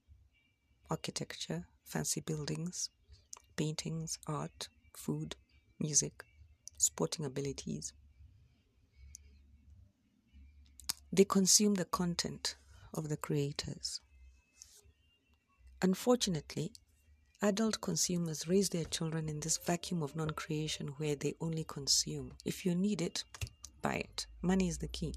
architecture, 0.91 1.65
fancy 1.83 2.21
buildings, 2.21 2.91
paintings, 3.55 4.19
art, 4.27 4.69
food, 4.95 5.35
music, 5.79 6.23
sporting 6.77 7.25
abilities. 7.25 7.91
They 11.11 11.25
consume 11.25 11.73
the 11.73 11.85
content 11.85 12.55
of 12.93 13.09
the 13.09 13.17
creators. 13.17 14.01
Unfortunately, 15.85 16.71
adult 17.43 17.79
consumers 17.79 18.47
raise 18.47 18.69
their 18.69 18.85
children 18.85 19.29
in 19.29 19.39
this 19.39 19.59
vacuum 19.59 20.01
of 20.01 20.15
non 20.15 20.31
creation 20.31 20.87
where 20.97 21.15
they 21.15 21.35
only 21.39 21.63
consume. 21.63 22.31
If 22.43 22.65
you 22.65 22.73
need 22.73 23.03
it, 23.03 23.23
buy 23.83 23.97
it. 23.97 24.25
Money 24.41 24.67
is 24.67 24.79
the 24.79 24.87
key. 24.87 25.13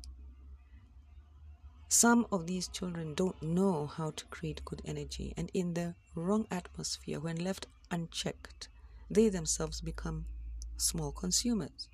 Some 1.88 2.26
of 2.30 2.46
these 2.46 2.68
children 2.68 3.14
don't 3.14 3.42
know 3.42 3.86
how 3.86 4.10
to 4.10 4.26
create 4.26 4.62
good 4.66 4.82
energy, 4.84 5.32
and 5.38 5.50
in 5.54 5.72
the 5.72 5.94
wrong 6.14 6.46
atmosphere, 6.50 7.18
when 7.18 7.36
left 7.36 7.66
unchecked, 7.90 8.68
they 9.10 9.30
themselves 9.30 9.80
become 9.80 10.26
small 10.76 11.12
consumers. 11.12 11.88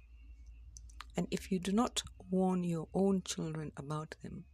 And 1.17 1.29
if 1.31 1.53
you 1.53 1.61
do 1.61 1.71
not 1.71 2.03
warn 2.29 2.65
your 2.65 2.89
own 2.93 3.23
children 3.23 3.71
about 3.77 4.17
them, 4.25 4.47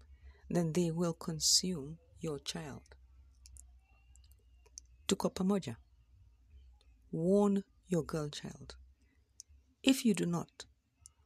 then 0.51 0.75
they 0.75 0.91
will 0.91 1.15
consume 1.15 1.97
your 2.21 2.39
child. 2.39 2.83
Tuko 5.11 5.29
pamoja. 5.29 5.75
Warn 7.11 7.65
your 7.89 8.05
girl 8.05 8.29
child. 8.29 8.77
If 9.83 10.05
you 10.05 10.15
do 10.15 10.25
not, 10.25 10.67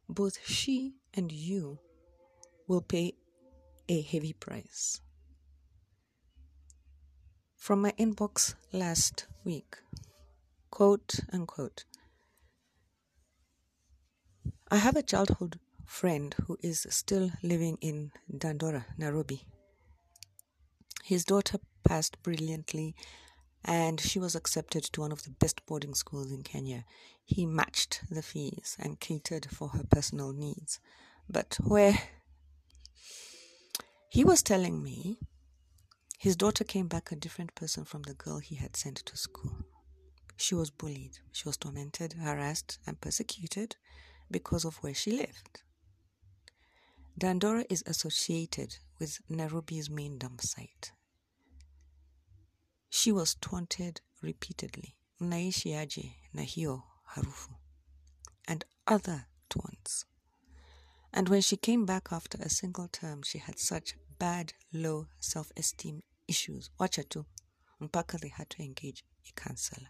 both 0.08 0.38
she 0.46 0.94
and 1.12 1.30
you 1.30 1.78
will 2.66 2.80
pay 2.80 3.12
a 3.86 4.00
heavy 4.00 4.32
price. 4.32 5.02
From 7.58 7.82
my 7.82 7.92
inbox 7.98 8.54
last 8.72 9.26
week, 9.44 9.76
quote 10.70 11.20
unquote, 11.30 11.84
I 14.70 14.76
have 14.76 14.96
a 14.96 15.02
childhood 15.02 15.60
friend 15.84 16.34
who 16.46 16.56
is 16.62 16.86
still 16.88 17.32
living 17.42 17.76
in 17.82 18.12
Dandora, 18.34 18.86
Nairobi. 18.96 19.42
His 21.02 21.26
daughter 21.26 21.58
passed 21.84 22.22
brilliantly 22.22 22.94
and 23.64 24.00
she 24.00 24.18
was 24.18 24.34
accepted 24.34 24.84
to 24.84 25.00
one 25.00 25.12
of 25.12 25.22
the 25.22 25.30
best 25.30 25.64
boarding 25.66 25.94
schools 25.94 26.30
in 26.30 26.42
Kenya. 26.42 26.84
He 27.24 27.46
matched 27.46 28.02
the 28.10 28.22
fees 28.22 28.76
and 28.78 29.00
catered 29.00 29.46
for 29.50 29.68
her 29.68 29.84
personal 29.84 30.32
needs. 30.32 30.80
But 31.28 31.56
where 31.62 31.98
he 34.10 34.24
was 34.24 34.42
telling 34.42 34.82
me 34.82 35.18
his 36.18 36.36
daughter 36.36 36.64
came 36.64 36.88
back 36.88 37.10
a 37.10 37.16
different 37.16 37.54
person 37.54 37.84
from 37.84 38.02
the 38.02 38.14
girl 38.14 38.38
he 38.38 38.56
had 38.56 38.76
sent 38.76 38.96
to 38.96 39.16
school. 39.16 39.64
She 40.36 40.54
was 40.54 40.70
bullied, 40.70 41.18
she 41.32 41.48
was 41.48 41.56
tormented, 41.56 42.14
harassed, 42.14 42.78
and 42.86 43.00
persecuted 43.00 43.76
because 44.30 44.64
of 44.64 44.76
where 44.76 44.94
she 44.94 45.12
lived. 45.12 45.62
Dandora 47.18 47.64
is 47.70 47.84
associated 47.86 48.76
with 48.98 49.20
Nairobi's 49.28 49.88
main 49.88 50.18
dump 50.18 50.40
site, 50.40 50.92
she 52.94 53.10
was 53.10 53.34
taunted 53.40 54.00
repeatedly, 54.22 54.94
mnaishi 55.20 55.74
aje 55.74 56.16
na 56.32 56.42
hiyo 56.42 56.82
harufu, 57.02 57.50
and 58.46 58.64
other 58.86 59.26
taunts. 59.48 60.06
And 61.12 61.28
when 61.28 61.42
she 61.42 61.56
came 61.56 61.84
back 61.86 62.12
after 62.12 62.38
a 62.42 62.48
single 62.48 62.88
term, 62.88 63.22
she 63.22 63.38
had 63.38 63.58
such 63.58 63.96
bad, 64.18 64.52
low 64.72 65.06
self 65.18 65.50
esteem 65.56 66.02
issues. 66.28 66.70
Wacha 66.78 67.02
tu, 67.08 67.24
mpaka 67.80 68.18
they 68.18 68.28
had 68.30 68.48
to 68.50 68.62
engage 68.62 69.04
a 69.28 69.32
counselor. 69.32 69.88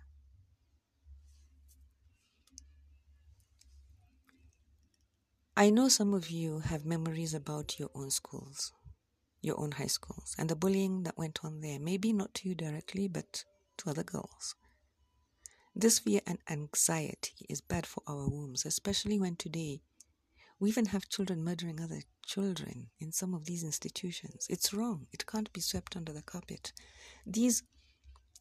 I 5.57 5.71
know 5.71 5.89
some 5.91 6.15
of 6.15 6.31
you 6.31 6.61
have 6.61 6.87
memories 6.87 7.35
about 7.35 7.79
your 7.79 7.91
own 7.95 8.11
schools 8.11 8.73
your 9.45 9.61
own 9.61 9.73
high 9.73 9.87
schools 9.87 10.35
and 10.39 10.49
the 10.49 10.57
bullying 10.57 11.03
that 11.03 11.19
went 11.19 11.41
on 11.45 11.61
there, 11.61 11.79
maybe 11.79 12.13
not 12.13 12.35
to 12.35 12.49
you 12.49 12.55
directly, 12.55 13.09
but 13.09 13.45
to 13.77 13.91
other 13.91 14.03
girls. 14.03 14.55
This 15.77 15.99
fear 15.99 16.21
and 16.27 16.39
anxiety 16.49 17.47
is 17.49 17.61
bad 17.61 17.87
for 17.87 18.03
our 18.07 18.29
wombs, 18.29 18.65
especially 18.65 19.19
when 19.19 19.37
today 19.37 19.83
we 20.61 20.69
even 20.69 20.87
have 20.87 21.09
children 21.09 21.43
murdering 21.43 21.81
other 21.81 22.03
children 22.25 22.91
in 23.01 23.11
some 23.11 23.35
of 23.35 23.45
these 23.45 23.65
institutions. 23.65 24.47
It's 24.49 24.73
wrong. 24.73 25.09
It 25.13 25.27
can't 25.27 25.53
be 25.53 25.61
swept 25.61 25.97
under 25.97 26.13
the 26.13 26.23
carpet. 26.23 26.73
These 27.27 27.65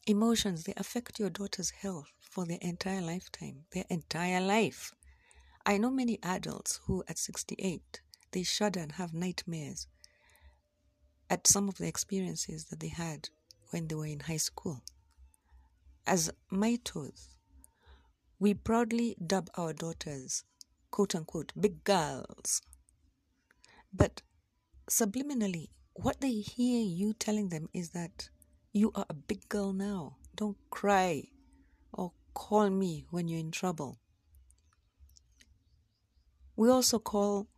emotions, 0.06 0.64
they 0.64 0.74
affect 0.76 1.18
your 1.18 1.30
daughter's 1.30 1.70
health 1.70 2.12
for 2.20 2.46
their 2.46 2.58
entire 2.60 3.00
lifetime, 3.00 3.64
their 3.72 3.84
entire 3.90 4.40
life. 4.40 4.92
I 5.66 5.76
know 5.76 5.90
many 5.90 6.18
adults 6.22 6.80
who 6.86 7.02
at 7.08 7.18
68, 7.18 8.00
they 8.30 8.42
shudder 8.42 8.80
and 8.80 8.92
have 8.92 9.12
nightmares 9.12 9.86
at 11.34 11.48
some 11.48 11.68
of 11.68 11.78
the 11.78 11.88
experiences 11.88 12.66
that 12.66 12.78
they 12.78 12.92
had 13.04 13.28
when 13.70 13.88
they 13.88 13.96
were 13.96 14.06
in 14.06 14.20
high 14.20 14.36
school. 14.36 14.84
As 16.06 16.30
Maaitus, 16.52 17.34
we 18.38 18.54
proudly 18.54 19.16
dub 19.26 19.50
our 19.58 19.72
daughters, 19.72 20.44
quote 20.92 21.12
unquote, 21.16 21.52
big 21.58 21.82
girls. 21.82 22.62
But 23.92 24.22
subliminally, 24.88 25.70
what 25.94 26.20
they 26.20 26.34
hear 26.34 26.80
you 26.84 27.14
telling 27.14 27.48
them 27.48 27.68
is 27.74 27.90
that 27.90 28.28
you 28.72 28.92
are 28.94 29.06
a 29.10 29.14
big 29.14 29.48
girl 29.48 29.72
now. 29.72 30.18
Don't 30.36 30.58
cry 30.70 31.24
or 31.92 32.12
call 32.32 32.70
me 32.70 33.06
when 33.10 33.26
you're 33.26 33.40
in 33.40 33.50
trouble. 33.50 33.98
We 36.54 36.70
also 36.70 37.00
call 37.00 37.48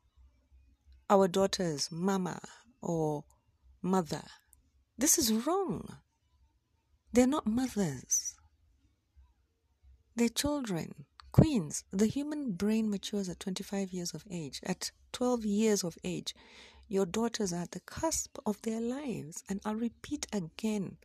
our 1.11 1.29
daughters 1.29 1.91
mama 1.93 2.41
or 2.81 3.25
mother. 3.87 4.23
This 4.99 5.19
is 5.19 5.33
wrong. 5.33 5.99
They're 7.13 7.27
not 7.27 7.47
mothers. 7.47 8.35
They're 10.17 10.29
children, 10.29 11.05
queens. 11.33 11.85
The 11.93 12.07
human 12.07 12.53
brain 12.53 12.91
matures 12.91 13.29
at 13.29 13.41
25 13.41 13.93
years 13.93 14.15
of 14.15 14.25
age. 14.31 14.61
At 14.65 14.91
12 15.13 15.45
years 15.45 15.85
of 15.85 15.97
age, 16.05 16.35
your 16.89 17.07
daughters 17.07 17.53
are 17.53 17.63
at 17.63 17.73
the 17.73 17.81
cusp 17.81 18.39
of 18.47 18.61
their 18.63 18.81
lives. 18.81 19.45
And 19.49 19.61
I'll 19.65 19.75
repeat 19.75 20.27
again 20.33 20.97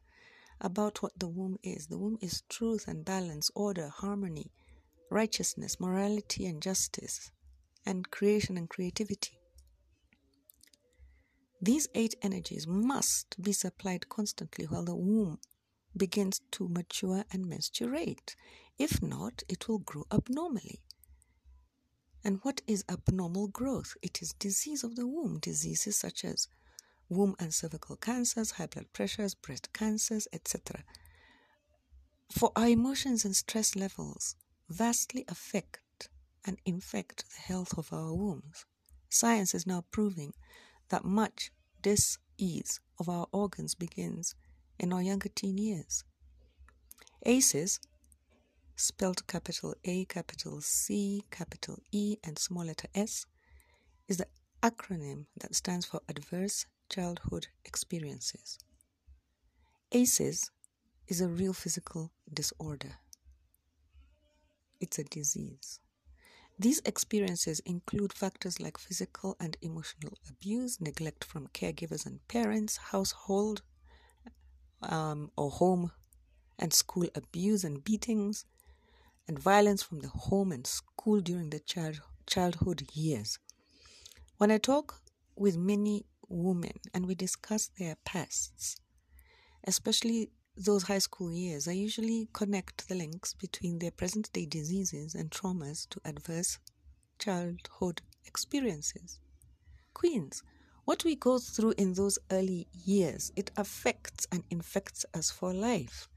about 0.62 1.02
what 1.02 1.18
the 1.20 1.28
womb 1.28 1.58
is 1.64 1.88
the 1.88 1.98
womb 1.98 2.18
is 2.22 2.44
truth 2.48 2.88
and 2.88 3.04
balance, 3.04 3.52
order, 3.56 3.90
harmony, 3.90 4.52
righteousness, 5.10 5.80
morality, 5.80 6.46
and 6.46 6.62
justice, 6.62 7.32
and 7.86 8.10
creation 8.12 8.58
and 8.58 8.70
creativity. 8.70 9.41
These 11.62 11.90
eight 11.94 12.16
energies 12.24 12.66
must 12.66 13.42
be 13.42 13.52
supplied 13.52 14.10
constantly 14.10 14.66
while 14.66 14.84
the 14.84 14.96
womb 14.96 15.40
begins 15.96 16.42
to 16.52 16.68
mature 16.68 17.24
and 17.32 17.46
menstruate. 17.46 18.36
If 18.80 19.02
not, 19.02 19.44
it 19.48 19.68
will 19.68 19.78
grow 19.78 20.06
abnormally. 20.12 20.82
And 22.24 22.40
what 22.42 22.62
is 22.66 22.84
abnormal 22.90 23.48
growth? 23.48 23.96
It 24.02 24.22
is 24.22 24.34
disease 24.34 24.84
of 24.84 24.96
the 24.96 25.08
womb, 25.08 25.40
diseases 25.40 25.98
such 25.98 26.26
as 26.26 26.48
womb 27.10 27.36
and 27.40 27.54
cervical 27.54 27.96
cancers, 27.96 28.52
high 28.52 28.68
blood 28.68 28.88
pressures, 28.94 29.36
breast 29.36 29.72
cancers, 29.74 30.28
etc. 30.34 30.84
For 32.32 32.52
our 32.56 32.70
emotions 32.70 33.26
and 33.26 33.36
stress 33.36 33.76
levels 33.76 34.36
vastly 34.70 35.26
affect 35.28 36.10
and 36.46 36.58
infect 36.66 37.26
the 37.30 37.42
health 37.42 37.78
of 37.78 37.92
our 37.94 38.14
wombs. 38.14 38.66
Science 39.10 39.54
is 39.54 39.68
now 39.68 39.84
proving 39.92 40.34
that 40.92 41.06
much 41.06 41.52
dis-ease 41.82 42.80
of 43.00 43.10
our 43.10 43.26
organs 43.32 43.76
begins 43.76 44.36
in 44.78 44.94
our 44.94 45.02
younger 45.02 45.30
teen 45.30 45.58
years. 45.58 46.04
ACEs, 47.26 47.80
spelled 48.76 49.26
capital 49.26 49.74
A, 49.86 50.06
capital 50.06 50.60
C, 50.62 51.24
capital 51.32 51.78
E, 51.92 52.18
and 52.24 52.38
small 52.38 52.66
letter 52.66 52.88
S, 52.94 53.26
is 54.08 54.18
the 54.18 54.28
acronym 54.62 55.26
that 55.40 55.56
stands 55.56 55.86
for 55.86 56.02
Adverse 56.10 56.66
Childhood 56.90 57.48
Experiences. 57.64 58.60
ACEs 59.92 60.52
is 61.08 61.22
a 61.22 61.28
real 61.28 61.54
physical 61.54 62.12
disorder. 62.34 62.96
It's 64.80 65.00
a 65.00 65.04
disease. 65.04 65.80
These 66.62 66.84
experiences 66.86 67.60
include 67.62 68.14
factors 68.14 68.60
like 68.60 68.78
physical 68.78 69.36
and 69.40 69.58
emotional 69.64 70.14
abuse, 70.30 70.80
neglect 70.80 71.24
from 71.24 71.48
caregivers 71.48 72.06
and 72.06 72.20
parents, 72.28 72.78
household 72.78 73.64
um, 74.84 75.32
or 75.36 75.50
home 75.50 75.92
and 76.60 76.72
school 76.72 77.08
abuse 77.16 77.64
and 77.64 77.84
beatings, 77.84 78.46
and 79.28 79.40
violence 79.40 79.82
from 79.82 80.02
the 80.02 80.10
home 80.10 80.52
and 80.52 80.68
school 80.68 81.20
during 81.20 81.50
the 81.50 81.62
child, 81.62 82.00
childhood 82.28 82.84
years. 82.94 83.40
When 84.38 84.52
I 84.52 84.60
talk 84.60 85.02
with 85.36 85.58
many 85.58 86.06
women 86.30 86.74
and 86.94 87.08
we 87.08 87.16
discuss 87.16 87.72
their 87.80 87.96
pasts, 88.06 88.76
especially 89.64 90.30
those 90.56 90.84
high 90.84 91.00
school 91.00 91.32
years, 91.32 91.68
I 91.68 91.74
usually 91.74 92.28
connect 92.34 92.88
the 92.88 92.96
links 92.96 93.34
between 93.34 93.80
their 93.80 93.92
present 93.92 94.32
day 94.34 94.46
diseases 94.46 95.16
and 95.16 95.32
traumas 95.32 95.88
to 95.90 96.02
adverse 96.04 96.60
childhood 97.20 98.02
experiences. 98.26 99.20
Queens, 99.94 100.44
what 100.86 101.04
we 101.06 101.16
go 101.16 101.40
through 101.40 101.76
in 101.78 101.94
those 101.94 102.20
early 102.32 102.68
years, 102.74 103.32
it 103.36 103.52
affects 103.56 104.28
and 104.32 104.44
infects 104.50 105.06
us 105.14 105.32
for 105.32 105.54
life. 105.54 106.08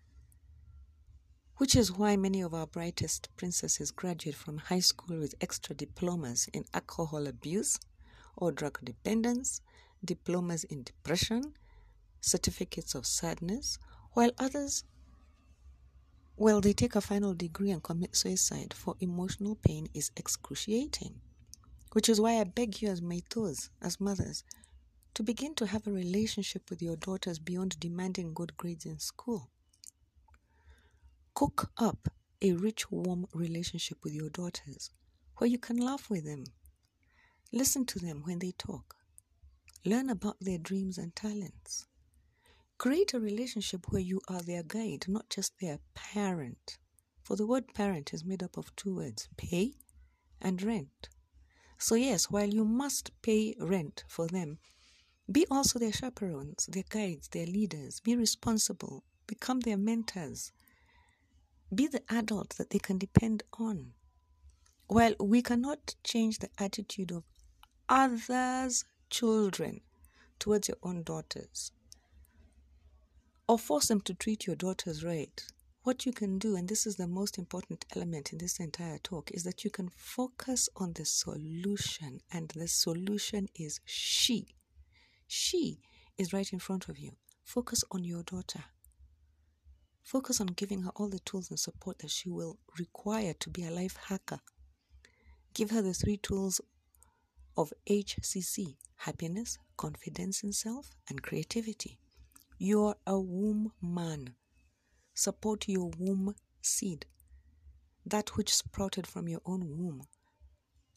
Which 1.59 1.77
is 1.77 1.93
why 1.93 2.17
many 2.17 2.41
of 2.41 2.53
our 2.53 2.67
brightest 2.67 3.29
princesses 3.37 3.93
graduate 3.93 4.35
from 4.35 4.59
high 4.59 4.81
school 4.81 5.19
with 5.19 5.37
extra 5.41 5.75
diplomas 5.77 6.49
in 6.53 6.65
alcohol 6.75 7.29
abuse 7.29 7.79
or 8.37 8.51
drug 8.51 8.81
dependence, 8.83 9.61
diplomas 10.05 10.65
in 10.65 10.83
depression, 10.83 11.55
certificates 12.21 12.95
of 12.95 13.07
sadness, 13.07 13.79
while 14.15 14.31
others, 14.39 14.85
well, 16.37 16.61
they 16.61 16.73
take 16.73 16.97
a 16.97 17.01
final 17.01 17.35
degree 17.35 17.71
and 17.71 17.83
commit 17.83 18.17
suicide 18.17 18.75
for 18.75 18.97
emotional 19.01 19.55
pain 19.57 19.89
is 19.95 20.11
excruciating. 20.17 21.21
Which 21.93 22.09
is 22.09 22.21
why 22.21 22.41
I 22.41 22.45
beg 22.45 22.83
you, 22.83 22.89
as 22.89 23.01
maaitus, 23.01 23.71
as 23.81 24.01
mothers, 24.01 24.43
to 25.15 25.23
begin 25.23 25.55
to 25.57 25.67
have 25.67 25.87
a 25.87 25.93
relationship 25.93 26.71
with 26.71 26.83
your 26.83 26.97
daughters 26.97 27.39
beyond 27.39 27.79
demanding 27.79 28.35
good 28.35 28.57
grades 28.57 28.85
in 28.85 28.99
school. 28.99 29.51
Cook 31.35 31.71
up 31.79 32.09
a 32.43 32.53
rich, 32.53 32.91
warm 32.91 33.27
relationship 33.33 33.99
with 34.03 34.13
your 34.13 34.31
daughters 34.31 34.91
where 35.37 35.49
you 35.49 35.59
can 35.59 35.77
laugh 35.77 36.11
with 36.11 36.25
them, 36.25 36.45
listen 37.53 37.87
to 37.87 37.99
them 37.99 38.23
when 38.25 38.41
they 38.41 38.53
talk, 38.53 38.97
learn 39.85 40.11
about 40.11 40.37
their 40.41 40.59
dreams 40.59 40.99
and 40.99 41.15
talents. 41.15 41.87
Create 42.77 43.15
a 43.15 43.21
relationship 43.21 43.87
where 43.91 44.03
you 44.03 44.21
are 44.29 44.43
their 44.43 44.63
guide, 44.63 45.07
not 45.09 45.31
just 45.31 45.53
their 45.61 45.79
parent. 45.95 46.79
For 47.23 47.37
the 47.37 47.47
word 47.47 47.73
parent 47.73 48.13
is 48.13 48.25
made 48.25 48.43
up 48.43 48.57
of 48.57 48.75
two 48.77 48.97
words 48.97 49.29
pay 49.37 49.75
and 50.41 50.63
rent. 50.63 51.09
So, 51.79 51.95
yes, 51.95 52.31
while 52.31 52.49
you 52.49 52.65
must 52.65 53.11
pay 53.23 53.55
rent 53.59 54.05
for 54.09 54.27
them, 54.27 54.59
be 55.31 55.47
also 55.51 55.79
their 55.79 55.93
chaperones, 55.93 56.67
their 56.67 56.85
guides, 56.89 57.29
their 57.29 57.47
leaders. 57.47 58.01
Be 58.01 58.15
responsible. 58.15 59.05
Become 59.27 59.61
their 59.61 59.79
mentors. 59.79 60.53
Be 61.75 61.87
the 61.87 62.03
adult 62.11 62.57
that 62.57 62.71
they 62.71 62.79
can 62.79 62.99
depend 62.99 63.43
on. 63.59 63.93
While 64.87 65.15
we 65.19 65.41
cannot 65.41 65.95
change 66.05 66.41
the 66.41 66.51
attitude 66.59 67.11
of 67.11 67.25
others' 67.89 68.85
children 69.09 69.81
towards 70.39 70.69
your 70.69 70.77
own 70.83 71.03
daughters, 71.05 71.73
or 73.49 73.59
force 73.59 73.89
them 73.89 74.01
to 74.03 74.15
treat 74.15 74.47
your 74.47 74.57
daughters 74.57 75.05
right. 75.05 75.45
What 75.83 76.07
you 76.07 76.13
can 76.13 76.39
do, 76.39 76.57
and 76.57 76.67
this 76.67 76.87
is 76.87 76.97
the 76.97 77.07
most 77.07 77.37
important 77.37 77.85
element 77.95 78.33
in 78.33 78.39
this 78.39 78.59
entire 78.59 78.99
talk, 78.99 79.31
is 79.33 79.45
that 79.45 79.65
you 79.65 79.71
can 79.71 79.91
focus 79.91 80.69
on 80.77 80.95
the 80.95 81.05
solution, 81.05 82.21
and 82.33 82.49
the 82.57 82.69
solution 82.69 83.49
is 83.55 83.81
she. 83.85 84.55
She 85.27 85.81
is 86.17 86.33
right 86.33 86.51
in 86.53 86.59
front 86.59 86.89
of 86.89 86.99
you. 86.99 87.13
Focus 87.45 87.85
on 87.91 88.03
your 88.03 88.23
daughter. 88.23 88.65
Focus 90.03 90.41
on 90.41 90.47
giving 90.49 90.83
her 90.83 90.93
all 90.97 91.09
the 91.09 91.19
tools 91.21 91.51
and 91.51 91.59
support 91.59 91.99
that 91.99 92.11
she 92.11 92.31
will 92.31 92.59
require 92.79 93.35
to 93.41 93.51
be 93.51 93.65
a 93.65 93.71
life 93.71 93.99
hacker. 94.09 94.41
Give 95.53 95.71
her 95.71 95.83
the 95.83 95.95
three 95.95 96.17
tools 96.17 96.63
of 97.57 97.73
HCC 97.89 98.77
happiness, 98.97 99.59
confidence 99.77 100.43
in 100.43 100.53
self, 100.53 100.93
and 101.09 101.23
creativity. 101.23 101.99
You're 102.59 102.95
a 103.05 103.19
womb 103.19 103.73
man. 103.83 104.37
Support 105.13 105.69
your 105.69 105.91
womb 105.99 106.37
seed, 106.63 107.05
that 108.07 108.37
which 108.37 108.55
sprouted 108.55 109.09
from 109.09 109.27
your 109.29 109.41
own 109.45 109.77
womb. 109.77 110.07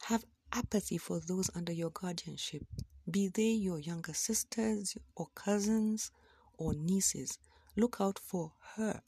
Have 0.04 0.24
apathy 0.54 1.00
for 1.00 1.20
those 1.20 1.50
under 1.56 1.74
your 1.74 1.90
guardianship, 1.90 2.64
be 3.10 3.28
they 3.28 3.50
your 3.50 3.80
younger 3.80 4.14
sisters 4.14 4.96
or 5.16 5.28
cousins 5.34 6.12
or 6.60 6.76
nieces. 6.76 7.40
Look 7.76 7.98
out 8.00 8.20
for 8.20 8.54
her 8.76 9.02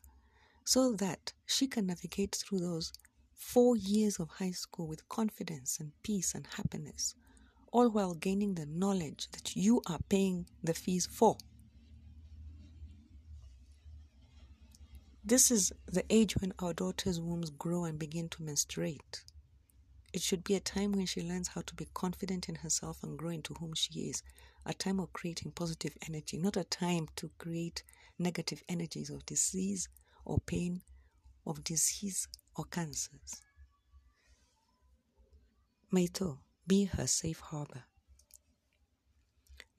so 0.65 0.93
that 0.93 1.33
she 1.45 1.67
can 1.67 1.85
navigate 1.85 2.35
through 2.35 2.59
those 2.59 2.91
four 3.35 3.75
years 3.75 4.19
of 4.19 4.29
high 4.29 4.51
school 4.51 4.87
with 4.87 5.07
confidence 5.07 5.79
and 5.79 5.91
peace 6.01 6.33
and 6.33 6.47
happiness, 6.57 7.13
all 7.71 7.89
while 7.89 8.15
gaining 8.15 8.55
the 8.55 8.65
knowledge 8.65 9.27
that 9.33 9.55
you 9.55 9.81
are 9.87 9.99
paying 10.09 10.47
the 10.63 10.73
fees 10.73 11.05
for. 11.05 11.37
This 15.29 15.51
is 15.51 15.71
the 15.85 16.03
age 16.09 16.35
when 16.37 16.53
our 16.57 16.73
daughters' 16.73 17.21
wombs 17.21 17.51
grow 17.51 17.83
and 17.83 17.99
begin 17.99 18.29
to 18.29 18.41
menstruate. 18.41 19.23
It 20.11 20.23
should 20.23 20.43
be 20.43 20.55
a 20.55 20.59
time 20.59 20.93
when 20.93 21.05
she 21.05 21.21
learns 21.21 21.49
how 21.49 21.61
to 21.61 21.75
be 21.75 21.87
confident 21.93 22.49
in 22.49 22.55
herself 22.55 23.03
and 23.03 23.15
grow 23.15 23.29
into 23.29 23.53
whom 23.53 23.75
she 23.75 24.09
is 24.09 24.23
a 24.65 24.73
time 24.73 24.99
of 24.99 25.13
creating 25.13 25.51
positive 25.51 25.95
energy, 26.07 26.39
not 26.39 26.57
a 26.57 26.63
time 26.63 27.09
to 27.17 27.29
create 27.37 27.83
negative 28.17 28.63
energies 28.67 29.11
of 29.11 29.23
disease 29.27 29.87
or 30.25 30.39
pain, 30.39 30.81
of 31.45 31.63
disease 31.63 32.27
or 32.55 32.65
cancers. 32.65 33.43
Maaitu, 35.93 36.39
be 36.65 36.85
her 36.85 37.05
safe 37.05 37.39
harbor. 37.39 37.83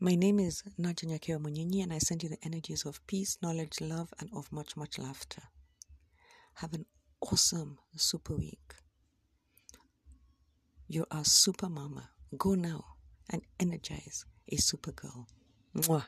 My 0.03 0.15
name 0.15 0.41
is 0.41 0.63
Nadia 0.79 1.11
Nyakeo 1.11 1.39
Munyinyi, 1.39 1.83
and 1.83 1.93
I 1.93 1.99
send 1.99 2.23
you 2.23 2.31
the 2.31 2.39
energies 2.43 2.87
of 2.87 3.07
peace, 3.07 3.37
knowledge, 3.43 3.83
love, 3.83 4.15
and 4.19 4.31
of 4.35 4.51
much, 4.51 4.75
much 4.75 4.99
laughter. 4.99 5.43
Have 6.55 6.73
an 6.73 6.87
awesome 7.21 7.77
super 7.97 8.35
week. 8.35 8.77
You're 10.89 11.07
a 11.11 11.23
super 11.23 11.69
mama. 11.69 12.09
Go 12.39 12.55
now 12.55 12.83
and 13.29 13.43
energize 13.61 14.25
a 14.49 14.57
super 14.57 14.93
girl. 14.93 15.29
Mwah. 15.77 16.05